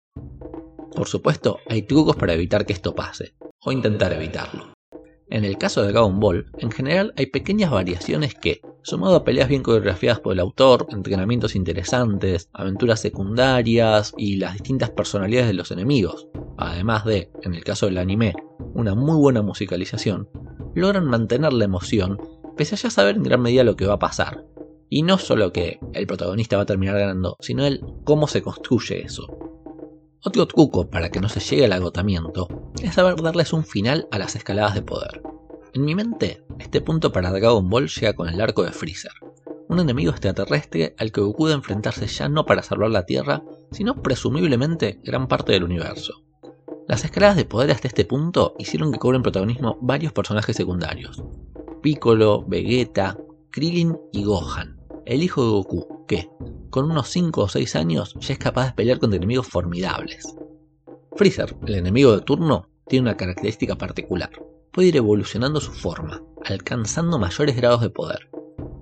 Por 0.96 1.06
supuesto, 1.06 1.60
hay 1.70 1.82
trucos 1.82 2.16
para 2.16 2.34
evitar 2.34 2.66
que 2.66 2.72
esto 2.72 2.92
pase, 2.92 3.36
o 3.60 3.70
intentar 3.70 4.12
evitarlo. 4.12 4.74
En 5.30 5.44
el 5.44 5.58
caso 5.58 5.80
de 5.82 5.92
Dragon 5.92 6.18
Ball, 6.18 6.50
en 6.58 6.72
general 6.72 7.14
hay 7.16 7.26
pequeñas 7.26 7.70
variaciones 7.70 8.34
que, 8.34 8.62
sumado 8.82 9.16
a 9.16 9.24
peleas 9.24 9.48
bien 9.48 9.62
coreografiadas 9.62 10.20
por 10.20 10.32
el 10.32 10.40
autor, 10.40 10.86
entrenamientos 10.90 11.54
interesantes, 11.54 12.48
aventuras 12.52 13.00
secundarias 13.00 14.12
y 14.16 14.36
las 14.36 14.54
distintas 14.54 14.90
personalidades 14.90 15.48
de 15.48 15.54
los 15.54 15.70
enemigos, 15.70 16.28
además 16.58 17.04
de, 17.04 17.30
en 17.42 17.54
el 17.54 17.64
caso 17.64 17.86
del 17.86 17.98
anime, 17.98 18.34
una 18.74 18.94
muy 18.94 19.16
buena 19.16 19.42
musicalización, 19.42 20.28
logran 20.74 21.06
mantener 21.06 21.52
la 21.52 21.64
emoción 21.64 22.20
pese 22.56 22.74
a 22.74 22.78
ya 22.78 22.90
saber 22.90 23.16
en 23.16 23.22
gran 23.22 23.40
medida 23.40 23.64
lo 23.64 23.76
que 23.76 23.86
va 23.86 23.94
a 23.94 23.98
pasar. 23.98 24.44
Y 24.88 25.02
no 25.02 25.16
solo 25.16 25.52
que 25.52 25.78
el 25.94 26.06
protagonista 26.06 26.56
va 26.56 26.64
a 26.64 26.66
terminar 26.66 26.98
ganando, 26.98 27.36
sino 27.40 27.64
el 27.64 27.80
cómo 28.04 28.28
se 28.28 28.42
construye 28.42 29.02
eso. 29.02 29.26
Otro 30.24 30.46
truco 30.46 30.88
para 30.88 31.10
que 31.10 31.20
no 31.20 31.28
se 31.28 31.40
llegue 31.40 31.64
al 31.64 31.72
agotamiento 31.72 32.46
es 32.80 32.94
saber 32.94 33.20
darles 33.20 33.52
un 33.52 33.64
final 33.64 34.06
a 34.10 34.18
las 34.18 34.36
escaladas 34.36 34.74
de 34.74 34.82
poder. 34.82 35.22
En 35.74 35.86
mi 35.86 35.94
mente, 35.94 36.44
este 36.58 36.82
punto 36.82 37.12
para 37.12 37.30
Dragon 37.30 37.70
Ball 37.70 37.88
llega 37.88 38.12
con 38.12 38.28
el 38.28 38.42
arco 38.42 38.62
de 38.62 38.72
Freezer, 38.72 39.12
un 39.68 39.80
enemigo 39.80 40.10
extraterrestre 40.10 40.94
al 40.98 41.10
que 41.12 41.22
Goku 41.22 41.46
debe 41.46 41.56
enfrentarse 41.56 42.06
ya 42.06 42.28
no 42.28 42.44
para 42.44 42.62
salvar 42.62 42.90
la 42.90 43.06
Tierra, 43.06 43.42
sino 43.70 44.02
presumiblemente 44.02 45.00
gran 45.02 45.28
parte 45.28 45.52
del 45.52 45.64
universo. 45.64 46.24
Las 46.88 47.06
escaladas 47.06 47.36
de 47.36 47.46
poder 47.46 47.70
hasta 47.70 47.88
este 47.88 48.04
punto 48.04 48.54
hicieron 48.58 48.92
que 48.92 48.98
cobren 48.98 49.22
protagonismo 49.22 49.78
varios 49.80 50.12
personajes 50.12 50.56
secundarios. 50.56 51.24
Piccolo, 51.80 52.44
Vegeta, 52.46 53.16
Krillin 53.50 53.98
y 54.12 54.24
Gohan, 54.24 54.78
el 55.06 55.22
hijo 55.22 55.42
de 55.42 55.50
Goku, 55.52 56.04
que, 56.06 56.28
con 56.68 56.90
unos 56.90 57.08
5 57.08 57.40
o 57.40 57.48
6 57.48 57.76
años, 57.76 58.14
ya 58.20 58.34
es 58.34 58.38
capaz 58.38 58.66
de 58.66 58.72
pelear 58.72 58.98
contra 58.98 59.16
enemigos 59.16 59.46
formidables. 59.46 60.36
Freezer, 61.16 61.56
el 61.66 61.76
enemigo 61.76 62.14
de 62.14 62.20
turno, 62.20 62.68
tiene 62.88 63.08
una 63.08 63.16
característica 63.16 63.76
particular. 63.76 64.30
Puede 64.72 64.88
ir 64.88 64.96
evolucionando 64.96 65.60
su 65.60 65.72
forma, 65.72 66.22
alcanzando 66.44 67.18
mayores 67.18 67.56
grados 67.56 67.82
de 67.82 67.90
poder. 67.90 68.30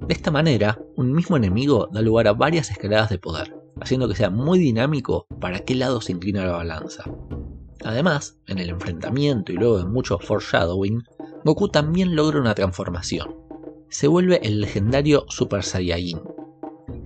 De 0.07 0.15
esta 0.15 0.31
manera, 0.31 0.81
un 0.97 1.13
mismo 1.13 1.37
enemigo 1.37 1.89
da 1.93 2.01
lugar 2.01 2.29
a 2.29 2.33
varias 2.33 2.71
escaladas 2.71 3.11
de 3.11 3.19
poder, 3.19 3.57
haciendo 3.81 4.09
que 4.09 4.15
sea 4.15 4.31
muy 4.31 4.59
dinámico 4.59 5.27
para 5.41 5.61
qué 5.61 5.75
lado 5.75 6.01
se 6.01 6.13
inclina 6.13 6.45
la 6.45 6.53
balanza. 6.53 7.05
Además, 7.85 8.39
en 8.47 8.59
el 8.59 8.71
enfrentamiento 8.71 9.53
y 9.53 9.57
luego 9.57 9.79
de 9.79 9.87
mucho 9.87 10.19
foreshadowing, 10.19 11.03
Goku 11.45 11.69
también 11.69 12.15
logra 12.15 12.41
una 12.41 12.55
transformación, 12.55 13.35
se 13.89 14.07
vuelve 14.07 14.39
el 14.45 14.61
legendario 14.61 15.27
Super 15.29 15.65
Saiyajin. 15.65 16.21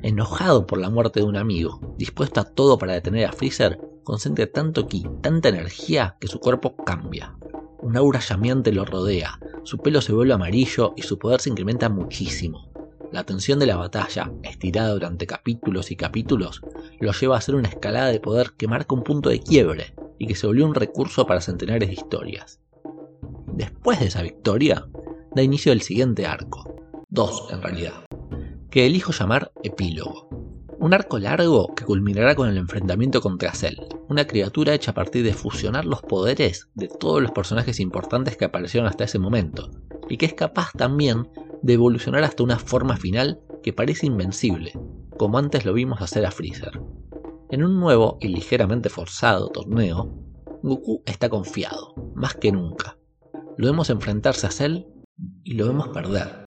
Enojado 0.03 0.67
por 0.67 0.79
la 0.79 0.91
muerte 0.91 1.21
de 1.21 1.26
un 1.26 1.37
amigo, 1.37 1.81
dispuesto 1.97 2.41
a 2.41 2.45
todo 2.45 2.76
para 2.76 2.93
detener 2.93 3.25
a 3.25 3.33
Freezer, 3.33 3.81
concentra 4.03 4.47
tanto 4.47 4.87
ki, 4.87 5.07
tanta 5.23 5.49
energía 5.49 6.19
que 6.21 6.29
su 6.29 6.41
cuerpo 6.41 6.76
cambia. 6.76 7.35
Un 7.85 7.99
aura 7.99 8.19
llameante 8.19 8.73
lo 8.73 8.87
rodea, 8.87 9.38
su 9.62 9.76
pelo 9.76 10.00
se 10.00 10.14
vuelve 10.14 10.33
amarillo 10.33 10.95
y 10.97 11.03
su 11.03 11.19
poder 11.19 11.43
se 11.43 11.50
incrementa 11.50 11.91
muchísimo. 11.91 12.71
La 13.12 13.25
tensión 13.25 13.59
de 13.59 13.67
la 13.67 13.76
batalla, 13.76 14.33
estirada 14.43 14.95
durante 14.95 15.26
capítulos 15.26 15.91
y 15.91 15.97
capítulos, 15.97 16.62
lo 16.99 17.12
lleva 17.12 17.35
a 17.35 17.38
hacer 17.41 17.55
una 17.55 17.69
escalada 17.69 18.07
de 18.09 18.21
poder 18.21 18.53
que 18.57 18.69
marca 18.69 18.95
un 18.95 19.03
punto 19.03 19.29
de 19.29 19.41
quiebre 19.41 19.95
y 20.19 20.26
que 20.26 20.35
se 20.35 20.47
volvió 20.47 20.64
un 20.64 20.75
recurso 20.75 21.26
para 21.26 21.43
centenares 21.43 21.91
de 21.91 21.93
historias. 21.93 22.59
Después 23.53 24.00
de 24.00 24.07
esa 24.07 24.23
victoria, 24.23 24.88
da 25.35 25.43
inicio 25.43 25.71
el 25.71 25.83
siguiente 25.83 26.25
arco, 26.25 26.75
dos 27.11 27.49
en 27.50 27.61
realidad, 27.61 28.07
que 28.71 28.87
elijo 28.87 29.12
llamar 29.12 29.53
epílogo. 29.62 30.31
Un 30.79 30.95
arco 30.95 31.19
largo 31.19 31.75
que 31.75 31.85
culminará 31.85 32.35
con 32.35 32.49
el 32.49 32.57
enfrentamiento 32.57 33.21
contra 33.21 33.53
Cell, 33.53 33.76
una 34.14 34.26
criatura 34.26 34.75
hecha 34.75 34.92
a 34.92 34.94
partir 34.94 35.25
de 35.25 35.35
fusionar 35.35 35.85
los 35.85 36.02
poderes 36.02 36.71
de 36.75 36.88
todos 36.88 37.21
los 37.21 37.33
personajes 37.33 37.80
importantes 37.80 38.37
que 38.37 38.47
aparecieron 38.47 38.88
hasta 38.88 39.04
ese 39.04 39.18
momento, 39.18 39.71
y 40.09 40.16
que 40.16 40.26
es 40.26 40.35
capaz 40.35 40.71
también 40.76 41.28
de 41.62 41.75
evolucionar 41.75 42.25
hasta 42.25 42.42
una 42.42 42.59
forma 42.59 42.97
final 42.97 43.40
que 43.62 43.73
parece 43.73 44.06
invencible, 44.06 44.73
como 45.18 45.38
antes 45.38 45.64
lo 45.64 45.75
vimos 45.75 46.00
hacer 46.00 46.25
a 46.26 46.30
Freezer. 46.30 46.80
En 47.50 47.64
un 47.64 47.78
nuevo 47.78 48.18
y 48.21 48.28
ligeramente 48.28 48.88
forzado 48.88 49.50
torneo, 49.50 50.14
Goku 50.62 51.02
está 51.04 51.28
confiado, 51.28 51.94
más 52.14 52.35
que 52.35 52.52
nunca. 52.52 52.97
Lo 53.56 53.66
vemos 53.66 53.90
enfrentarse 53.90 54.47
a 54.47 54.50
Cell 54.50 54.87
y 55.42 55.54
lo 55.54 55.66
vemos 55.66 55.88
perder 55.88 56.44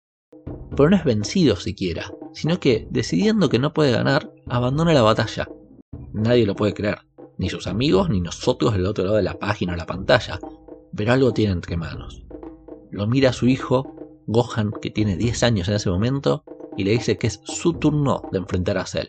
pero 0.76 0.90
no 0.92 0.96
es 0.96 1.04
vencido 1.04 1.56
siquiera, 1.56 2.14
sino 2.34 2.60
que, 2.60 2.88
decidiendo 2.92 3.50
que 3.50 3.60
no 3.60 3.74
puede 3.74 3.92
ganar, 3.92 4.32
abandona 4.48 4.94
la 4.94 5.02
batalla. 5.02 5.50
Nadie 6.14 6.46
lo 6.46 6.56
puede 6.56 6.74
creer, 6.74 7.00
ni 7.38 7.50
sus 7.50 7.68
amigos 7.68 8.10
ni 8.10 8.22
nosotros 8.22 8.74
del 8.74 8.86
otro 8.86 9.04
lado 9.06 9.18
de 9.18 9.24
la 9.24 9.40
página 9.40 9.74
o 9.74 9.76
la 9.76 9.86
pantalla, 9.86 10.40
pero 10.96 11.14
algo 11.14 11.34
tiene 11.34 11.54
entre 11.54 11.78
manos. 11.78 12.26
Lo 12.92 13.08
mira 13.08 13.30
a 13.30 13.34
su 13.34 13.48
hijo 13.48 13.98
Gohan, 14.28 14.72
que 14.82 14.90
tiene 14.90 15.16
10 15.16 15.44
años 15.44 15.68
en 15.70 15.76
ese 15.76 15.90
momento, 15.90 16.44
y 16.76 16.84
le 16.84 16.92
dice 16.92 17.18
que 17.18 17.28
es 17.28 17.40
su 17.46 17.74
turno 17.74 18.24
de 18.32 18.40
enfrentar 18.40 18.78
a 18.78 18.86
Cell. 18.86 19.08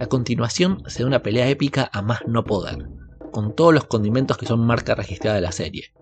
A 0.00 0.06
continuación 0.06 0.82
se 0.86 1.02
da 1.02 1.08
una 1.08 1.22
pelea 1.22 1.48
épica 1.48 1.88
a 1.92 2.02
más 2.02 2.20
no 2.26 2.44
poder, 2.44 2.88
con 3.32 3.54
todos 3.54 3.72
los 3.72 3.84
condimentos 3.84 4.36
que 4.36 4.46
son 4.46 4.60
marca 4.60 4.94
registrada 4.94 5.36
de 5.36 5.42
la 5.42 5.52
serie. 5.52 5.92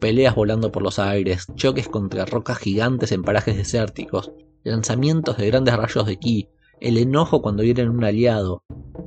Peleas 0.00 0.34
volando 0.34 0.70
por 0.70 0.82
los 0.82 0.98
aires, 0.98 1.46
choques 1.54 1.88
contra 1.88 2.26
rocas 2.26 2.58
gigantes 2.58 3.10
en 3.10 3.22
parajes 3.22 3.56
desérticos, 3.56 4.32
lanzamientos 4.62 5.36
de 5.36 5.46
grandes 5.46 5.76
rayos 5.76 6.06
de 6.06 6.18
ki, 6.18 6.48
el 6.80 6.98
enojo 6.98 7.42
cuando 7.42 7.62
vienen 7.62 7.88
un 7.88 8.04
aliado, 8.04 8.62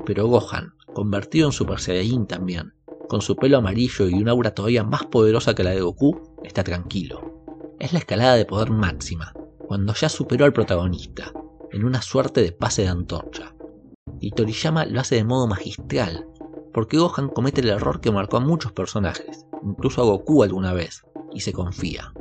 pero 0.06 0.28
Gohan, 0.28 0.74
convertido 0.98 1.50
en 1.50 1.52
Super 1.52 1.80
Saiyajin 1.80 2.26
también, 2.26 2.74
con 3.08 3.22
su 3.22 3.36
pelo 3.36 3.60
amarillo 3.60 4.10
y 4.10 4.16
una 4.16 4.32
aura 4.32 4.56
todavía 4.56 4.84
más 4.84 5.06
poderosa 5.06 5.54
que 5.54 5.64
la 5.64 5.70
de 5.70 5.82
Goku, 5.82 6.40
está 6.44 6.64
tranquilo. 6.64 7.44
Es 7.80 7.94
la 7.94 8.00
escalada 8.00 8.34
de 8.34 8.46
poder 8.46 8.72
máxima, 8.72 9.32
cuando 9.68 9.94
ya 9.94 10.10
superó 10.10 10.46
al 10.46 10.54
protagonista, 10.54 11.32
en 11.72 11.86
una 11.86 12.02
suerte 12.02 12.42
de 12.42 12.52
pase 12.52 12.82
de 12.82 12.88
antorcha. 12.88 13.54
Y 14.20 14.32
Toriyama 14.32 14.86
lo 14.86 15.00
hace 15.00 15.14
de 15.14 15.24
modo 15.24 15.46
magistral, 15.46 16.26
porque 16.74 16.98
Gohan 16.98 17.30
comete 17.30 17.62
el 17.62 17.70
error 17.70 18.02
que 18.02 18.12
marcó 18.12 18.38
a 18.38 18.40
muchos 18.40 18.72
personajes, 18.72 19.46
incluso 19.64 20.02
a 20.02 20.06
Goku 20.06 20.42
alguna 20.42 20.74
vez, 20.74 21.04
y 21.32 21.42
se 21.42 21.54
confía. 21.54 22.12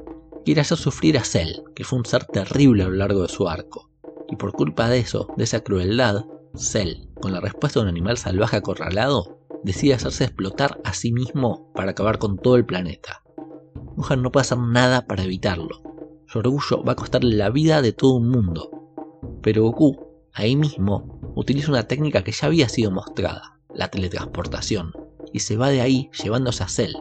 Quiere 0.44 0.60
hacer 0.60 0.76
sufrir 0.76 1.16
a 1.16 1.24
Cell, 1.24 1.62
que 1.74 1.84
fue 1.84 1.98
un 1.98 2.04
ser 2.04 2.26
terrible 2.26 2.82
a 2.82 2.88
lo 2.88 2.96
largo 2.96 3.22
de 3.22 3.28
su 3.28 3.48
arco, 3.48 3.88
y 4.28 4.36
por 4.36 4.52
culpa 4.52 4.90
de 4.90 4.98
eso, 4.98 5.28
de 5.38 5.44
esa 5.44 5.60
crueldad, 5.60 6.26
Cell, 6.56 7.08
con 7.20 7.32
la 7.32 7.40
respuesta 7.40 7.80
de 7.80 7.84
un 7.84 7.90
animal 7.90 8.16
salvaje 8.16 8.56
acorralado, 8.56 9.38
decide 9.62 9.94
hacerse 9.94 10.24
explotar 10.24 10.80
a 10.84 10.92
sí 10.92 11.12
mismo 11.12 11.72
para 11.74 11.90
acabar 11.90 12.18
con 12.18 12.38
todo 12.38 12.56
el 12.56 12.64
planeta. 12.64 13.22
Gohan 13.96 14.22
no 14.22 14.32
puede 14.32 14.42
hacer 14.42 14.58
nada 14.58 15.06
para 15.06 15.24
evitarlo. 15.24 15.82
Su 16.26 16.38
orgullo 16.38 16.82
va 16.82 16.92
a 16.92 16.96
costarle 16.96 17.36
la 17.36 17.50
vida 17.50 17.82
de 17.82 17.92
todo 17.92 18.14
un 18.14 18.28
mundo. 18.30 18.70
Pero 19.42 19.64
Goku, 19.64 20.28
ahí 20.32 20.56
mismo, 20.56 21.20
utiliza 21.34 21.70
una 21.70 21.86
técnica 21.86 22.24
que 22.24 22.32
ya 22.32 22.46
había 22.46 22.68
sido 22.68 22.90
mostrada, 22.90 23.58
la 23.74 23.88
teletransportación, 23.88 24.92
y 25.32 25.40
se 25.40 25.56
va 25.56 25.68
de 25.68 25.80
ahí 25.80 26.10
llevándose 26.22 26.62
a 26.62 26.68
Cell, 26.68 26.94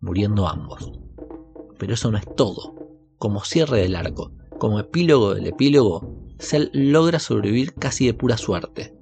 muriendo 0.00 0.48
ambos. 0.48 0.92
Pero 1.78 1.94
eso 1.94 2.10
no 2.10 2.18
es 2.18 2.26
todo. 2.36 2.74
Como 3.18 3.44
cierre 3.44 3.80
del 3.80 3.96
arco, 3.96 4.32
como 4.58 4.78
epílogo 4.78 5.34
del 5.34 5.46
epílogo, 5.46 6.21
Cell 6.42 6.70
logra 6.72 7.20
sobrevivir 7.20 7.74
casi 7.74 8.04
de 8.06 8.14
pura 8.14 8.36
suerte. 8.36 8.92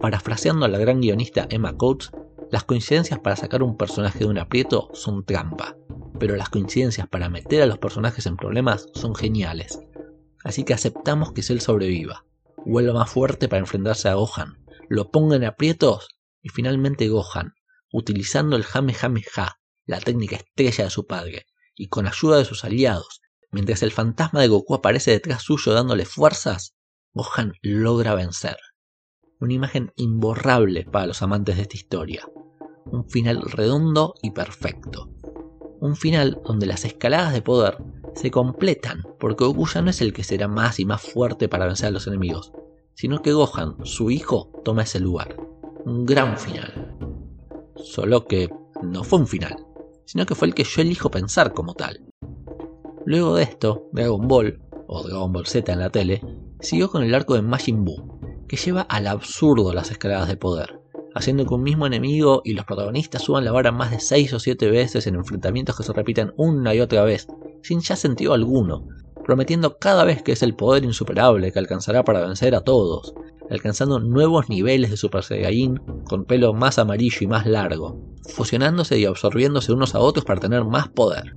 Parafraseando 0.00 0.66
a 0.66 0.68
la 0.68 0.78
gran 0.78 1.00
guionista 1.00 1.46
Emma 1.48 1.76
Coates, 1.76 2.10
las 2.50 2.64
coincidencias 2.64 3.20
para 3.20 3.36
sacar 3.36 3.62
un 3.62 3.76
personaje 3.76 4.18
de 4.18 4.26
un 4.26 4.38
aprieto 4.38 4.90
son 4.92 5.24
trampa, 5.24 5.76
pero 6.18 6.36
las 6.36 6.50
coincidencias 6.50 7.06
para 7.06 7.28
meter 7.28 7.62
a 7.62 7.66
los 7.66 7.78
personajes 7.78 8.26
en 8.26 8.36
problemas 8.36 8.88
son 8.94 9.14
geniales. 9.14 9.78
Así 10.42 10.64
que 10.64 10.74
aceptamos 10.74 11.32
que 11.32 11.42
Cell 11.42 11.60
sobreviva, 11.60 12.26
vuelva 12.66 12.92
más 12.92 13.10
fuerte 13.10 13.48
para 13.48 13.60
enfrentarse 13.60 14.08
a 14.08 14.14
Gohan, 14.14 14.58
lo 14.88 15.10
ponga 15.10 15.36
en 15.36 15.44
aprietos 15.44 16.08
y 16.42 16.48
finalmente 16.48 17.08
Gohan, 17.08 17.54
utilizando 17.92 18.56
el 18.56 18.64
Jame 18.64 18.94
Jame 18.94 19.22
Ja, 19.22 19.60
la 19.86 20.00
técnica 20.00 20.36
estrella 20.36 20.84
de 20.84 20.90
su 20.90 21.06
padre, 21.06 21.46
y 21.76 21.86
con 21.86 22.08
ayuda 22.08 22.38
de 22.38 22.44
sus 22.44 22.64
aliados, 22.64 23.22
mientras 23.54 23.82
el 23.82 23.92
fantasma 23.92 24.42
de 24.42 24.48
Goku 24.48 24.74
aparece 24.74 25.12
detrás 25.12 25.42
suyo 25.42 25.72
dándole 25.72 26.04
fuerzas, 26.04 26.74
Gohan 27.14 27.54
logra 27.62 28.14
vencer. 28.14 28.58
Una 29.40 29.54
imagen 29.54 29.92
imborrable 29.96 30.84
para 30.84 31.06
los 31.06 31.22
amantes 31.22 31.56
de 31.56 31.62
esta 31.62 31.76
historia 31.76 32.28
un 32.86 33.08
final 33.08 33.42
redondo 33.42 34.14
y 34.22 34.30
perfecto. 34.30 35.10
Un 35.80 35.96
final 35.96 36.40
donde 36.44 36.66
las 36.66 36.84
escaladas 36.84 37.32
de 37.32 37.42
poder 37.42 37.78
se 38.14 38.30
completan, 38.30 39.02
porque 39.18 39.44
Goku 39.44 39.66
ya 39.66 39.82
no 39.82 39.90
es 39.90 40.00
el 40.00 40.12
que 40.12 40.24
será 40.24 40.48
más 40.48 40.78
y 40.78 40.84
más 40.84 41.02
fuerte 41.02 41.48
para 41.48 41.66
vencer 41.66 41.88
a 41.88 41.90
los 41.90 42.06
enemigos, 42.06 42.52
sino 42.94 43.22
que 43.22 43.32
Gohan, 43.32 43.76
su 43.84 44.10
hijo, 44.10 44.52
toma 44.64 44.82
ese 44.82 45.00
lugar. 45.00 45.36
Un 45.84 46.06
gran 46.06 46.38
final. 46.38 46.96
Solo 47.76 48.24
que 48.24 48.48
no 48.82 49.02
fue 49.02 49.18
un 49.18 49.26
final, 49.26 49.66
sino 50.06 50.26
que 50.26 50.34
fue 50.34 50.48
el 50.48 50.54
que 50.54 50.64
yo 50.64 50.80
elijo 50.80 51.10
pensar 51.10 51.52
como 51.52 51.74
tal. 51.74 52.04
Luego 53.06 53.36
de 53.36 53.42
esto, 53.42 53.88
Dragon 53.92 54.26
Ball, 54.26 54.60
o 54.86 55.02
Dragon 55.02 55.30
Ball 55.30 55.46
Z 55.46 55.70
en 55.70 55.78
la 55.78 55.90
tele, 55.90 56.22
siguió 56.60 56.90
con 56.90 57.02
el 57.02 57.14
arco 57.14 57.34
de 57.34 57.42
Majin 57.42 57.84
Buu, 57.84 58.46
que 58.48 58.56
lleva 58.56 58.82
al 58.82 59.06
absurdo 59.06 59.74
las 59.74 59.90
escaladas 59.90 60.28
de 60.28 60.38
poder, 60.38 60.80
haciendo 61.14 61.44
que 61.44 61.52
un 61.52 61.62
mismo 61.62 61.86
enemigo 61.86 62.40
y 62.44 62.54
los 62.54 62.64
protagonistas 62.64 63.22
suban 63.22 63.44
la 63.44 63.52
vara 63.52 63.72
más 63.72 63.90
de 63.90 64.00
6 64.00 64.32
o 64.32 64.38
7 64.38 64.70
veces 64.70 65.06
en 65.06 65.16
enfrentamientos 65.16 65.76
que 65.76 65.82
se 65.82 65.92
repiten 65.92 66.32
una 66.38 66.74
y 66.74 66.80
otra 66.80 67.04
vez, 67.04 67.26
sin 67.62 67.80
ya 67.80 67.94
sentido 67.94 68.32
alguno, 68.32 68.86
prometiendo 69.22 69.76
cada 69.78 70.04
vez 70.04 70.22
que 70.22 70.32
es 70.32 70.42
el 70.42 70.54
poder 70.54 70.84
insuperable 70.84 71.52
que 71.52 71.58
alcanzará 71.58 72.04
para 72.04 72.26
vencer 72.26 72.54
a 72.54 72.62
todos, 72.62 73.14
alcanzando 73.50 74.00
nuevos 74.00 74.48
niveles 74.48 74.90
de 74.90 74.96
Super 74.96 75.22
Saiyajin 75.22 75.76
con 76.04 76.24
pelo 76.24 76.54
más 76.54 76.78
amarillo 76.78 77.18
y 77.20 77.26
más 77.26 77.46
largo, 77.46 78.00
fusionándose 78.34 78.98
y 78.98 79.04
absorbiéndose 79.04 79.72
unos 79.72 79.94
a 79.94 79.98
otros 79.98 80.24
para 80.24 80.40
tener 80.40 80.64
más 80.64 80.88
poder. 80.88 81.36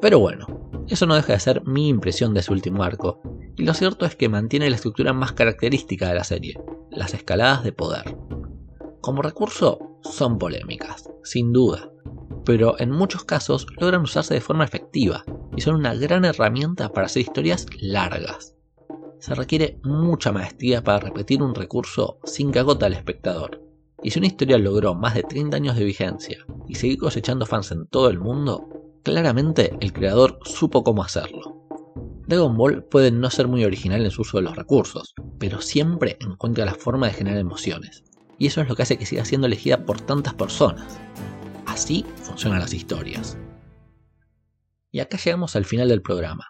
Pero 0.00 0.18
bueno, 0.18 0.46
eso 0.88 1.06
no 1.06 1.14
deja 1.14 1.34
de 1.34 1.40
ser 1.40 1.64
mi 1.64 1.88
impresión 1.88 2.34
de 2.34 2.40
ese 2.40 2.52
último 2.52 2.82
arco, 2.82 3.22
y 3.56 3.64
lo 3.64 3.74
cierto 3.74 4.06
es 4.06 4.16
que 4.16 4.28
mantiene 4.28 4.70
la 4.70 4.76
estructura 4.76 5.12
más 5.12 5.32
característica 5.32 6.08
de 6.08 6.14
la 6.14 6.24
serie, 6.24 6.60
las 6.90 7.14
escaladas 7.14 7.62
de 7.64 7.72
poder. 7.72 8.16
Como 9.00 9.22
recurso, 9.22 9.98
son 10.02 10.38
polémicas, 10.38 11.10
sin 11.22 11.52
duda, 11.52 11.90
pero 12.44 12.78
en 12.80 12.90
muchos 12.90 13.24
casos 13.24 13.66
logran 13.78 14.02
usarse 14.02 14.34
de 14.34 14.40
forma 14.40 14.64
efectiva 14.64 15.24
y 15.56 15.60
son 15.60 15.76
una 15.76 15.94
gran 15.94 16.24
herramienta 16.24 16.90
para 16.90 17.06
hacer 17.06 17.22
historias 17.22 17.66
largas. 17.80 18.56
Se 19.18 19.34
requiere 19.34 19.78
mucha 19.84 20.32
maestría 20.32 20.82
para 20.82 21.00
repetir 21.00 21.42
un 21.42 21.54
recurso 21.54 22.18
sin 22.24 22.50
que 22.50 22.60
agote 22.60 22.86
al 22.86 22.94
espectador. 22.94 23.62
Y 24.02 24.10
si 24.10 24.18
una 24.18 24.28
historia 24.28 24.56
logró 24.56 24.94
más 24.94 25.14
de 25.14 25.22
30 25.22 25.58
años 25.58 25.76
de 25.76 25.84
vigencia 25.84 26.38
y 26.66 26.76
seguir 26.76 26.98
cosechando 26.98 27.44
fans 27.44 27.70
en 27.70 27.86
todo 27.86 28.08
el 28.08 28.18
mundo, 28.18 28.69
claramente 29.02 29.76
el 29.80 29.92
creador 29.92 30.38
supo 30.44 30.84
cómo 30.84 31.02
hacerlo. 31.02 31.66
Dragon 32.26 32.56
Ball 32.56 32.84
puede 32.84 33.10
no 33.10 33.28
ser 33.30 33.48
muy 33.48 33.64
original 33.64 34.04
en 34.04 34.10
su 34.10 34.22
uso 34.22 34.38
de 34.38 34.44
los 34.44 34.56
recursos, 34.56 35.14
pero 35.38 35.60
siempre 35.60 36.16
encuentra 36.20 36.64
la 36.64 36.74
forma 36.74 37.08
de 37.08 37.14
generar 37.14 37.40
emociones, 37.40 38.04
y 38.38 38.46
eso 38.46 38.60
es 38.60 38.68
lo 38.68 38.76
que 38.76 38.82
hace 38.82 38.98
que 38.98 39.06
siga 39.06 39.24
siendo 39.24 39.46
elegida 39.46 39.84
por 39.84 40.00
tantas 40.00 40.34
personas. 40.34 40.98
Así 41.66 42.04
funcionan 42.22 42.60
las 42.60 42.72
historias. 42.72 43.36
Y 44.92 45.00
acá 45.00 45.18
llegamos 45.18 45.56
al 45.56 45.64
final 45.64 45.88
del 45.88 46.02
programa. 46.02 46.46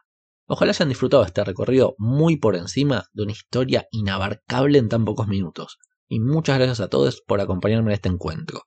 Ojalá 0.46 0.72
hayan 0.72 0.88
disfrutado 0.88 1.24
este 1.24 1.44
recorrido 1.44 1.94
muy 1.98 2.36
por 2.36 2.56
encima 2.56 3.06
de 3.12 3.22
una 3.22 3.32
historia 3.32 3.86
inabarcable 3.90 4.78
en 4.78 4.88
tan 4.88 5.04
pocos 5.04 5.28
minutos. 5.28 5.78
Y 6.08 6.20
muchas 6.20 6.58
gracias 6.58 6.80
a 6.80 6.88
todos 6.88 7.22
por 7.26 7.40
acompañarme 7.40 7.90
en 7.90 7.94
este 7.94 8.08
encuentro. 8.08 8.62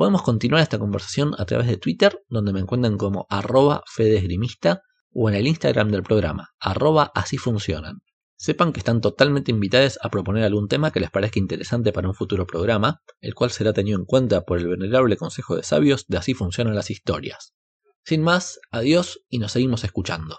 Podemos 0.00 0.22
continuar 0.22 0.62
esta 0.62 0.78
conversación 0.78 1.34
a 1.36 1.44
través 1.44 1.66
de 1.66 1.76
Twitter, 1.76 2.22
donde 2.30 2.54
me 2.54 2.60
encuentran 2.60 2.96
como 2.96 3.26
arroba 3.28 3.82
fedesgrimista, 3.86 4.80
o 5.12 5.28
en 5.28 5.34
el 5.34 5.46
Instagram 5.46 5.90
del 5.90 6.02
programa, 6.02 6.54
arroba 6.58 7.12
así 7.14 7.36
funcionan. 7.36 7.98
Sepan 8.34 8.72
que 8.72 8.80
están 8.80 9.02
totalmente 9.02 9.50
invitados 9.50 9.98
a 10.02 10.08
proponer 10.08 10.44
algún 10.44 10.68
tema 10.68 10.90
que 10.90 11.00
les 11.00 11.10
parezca 11.10 11.38
interesante 11.38 11.92
para 11.92 12.08
un 12.08 12.14
futuro 12.14 12.46
programa, 12.46 13.02
el 13.20 13.34
cual 13.34 13.50
será 13.50 13.74
tenido 13.74 13.98
en 13.98 14.06
cuenta 14.06 14.46
por 14.46 14.56
el 14.56 14.68
venerable 14.68 15.18
Consejo 15.18 15.54
de 15.54 15.64
Sabios 15.64 16.06
de 16.08 16.16
Así 16.16 16.32
Funcionan 16.32 16.74
las 16.74 16.90
Historias. 16.90 17.52
Sin 18.02 18.22
más, 18.22 18.58
adiós 18.70 19.20
y 19.28 19.38
nos 19.38 19.52
seguimos 19.52 19.84
escuchando. 19.84 20.38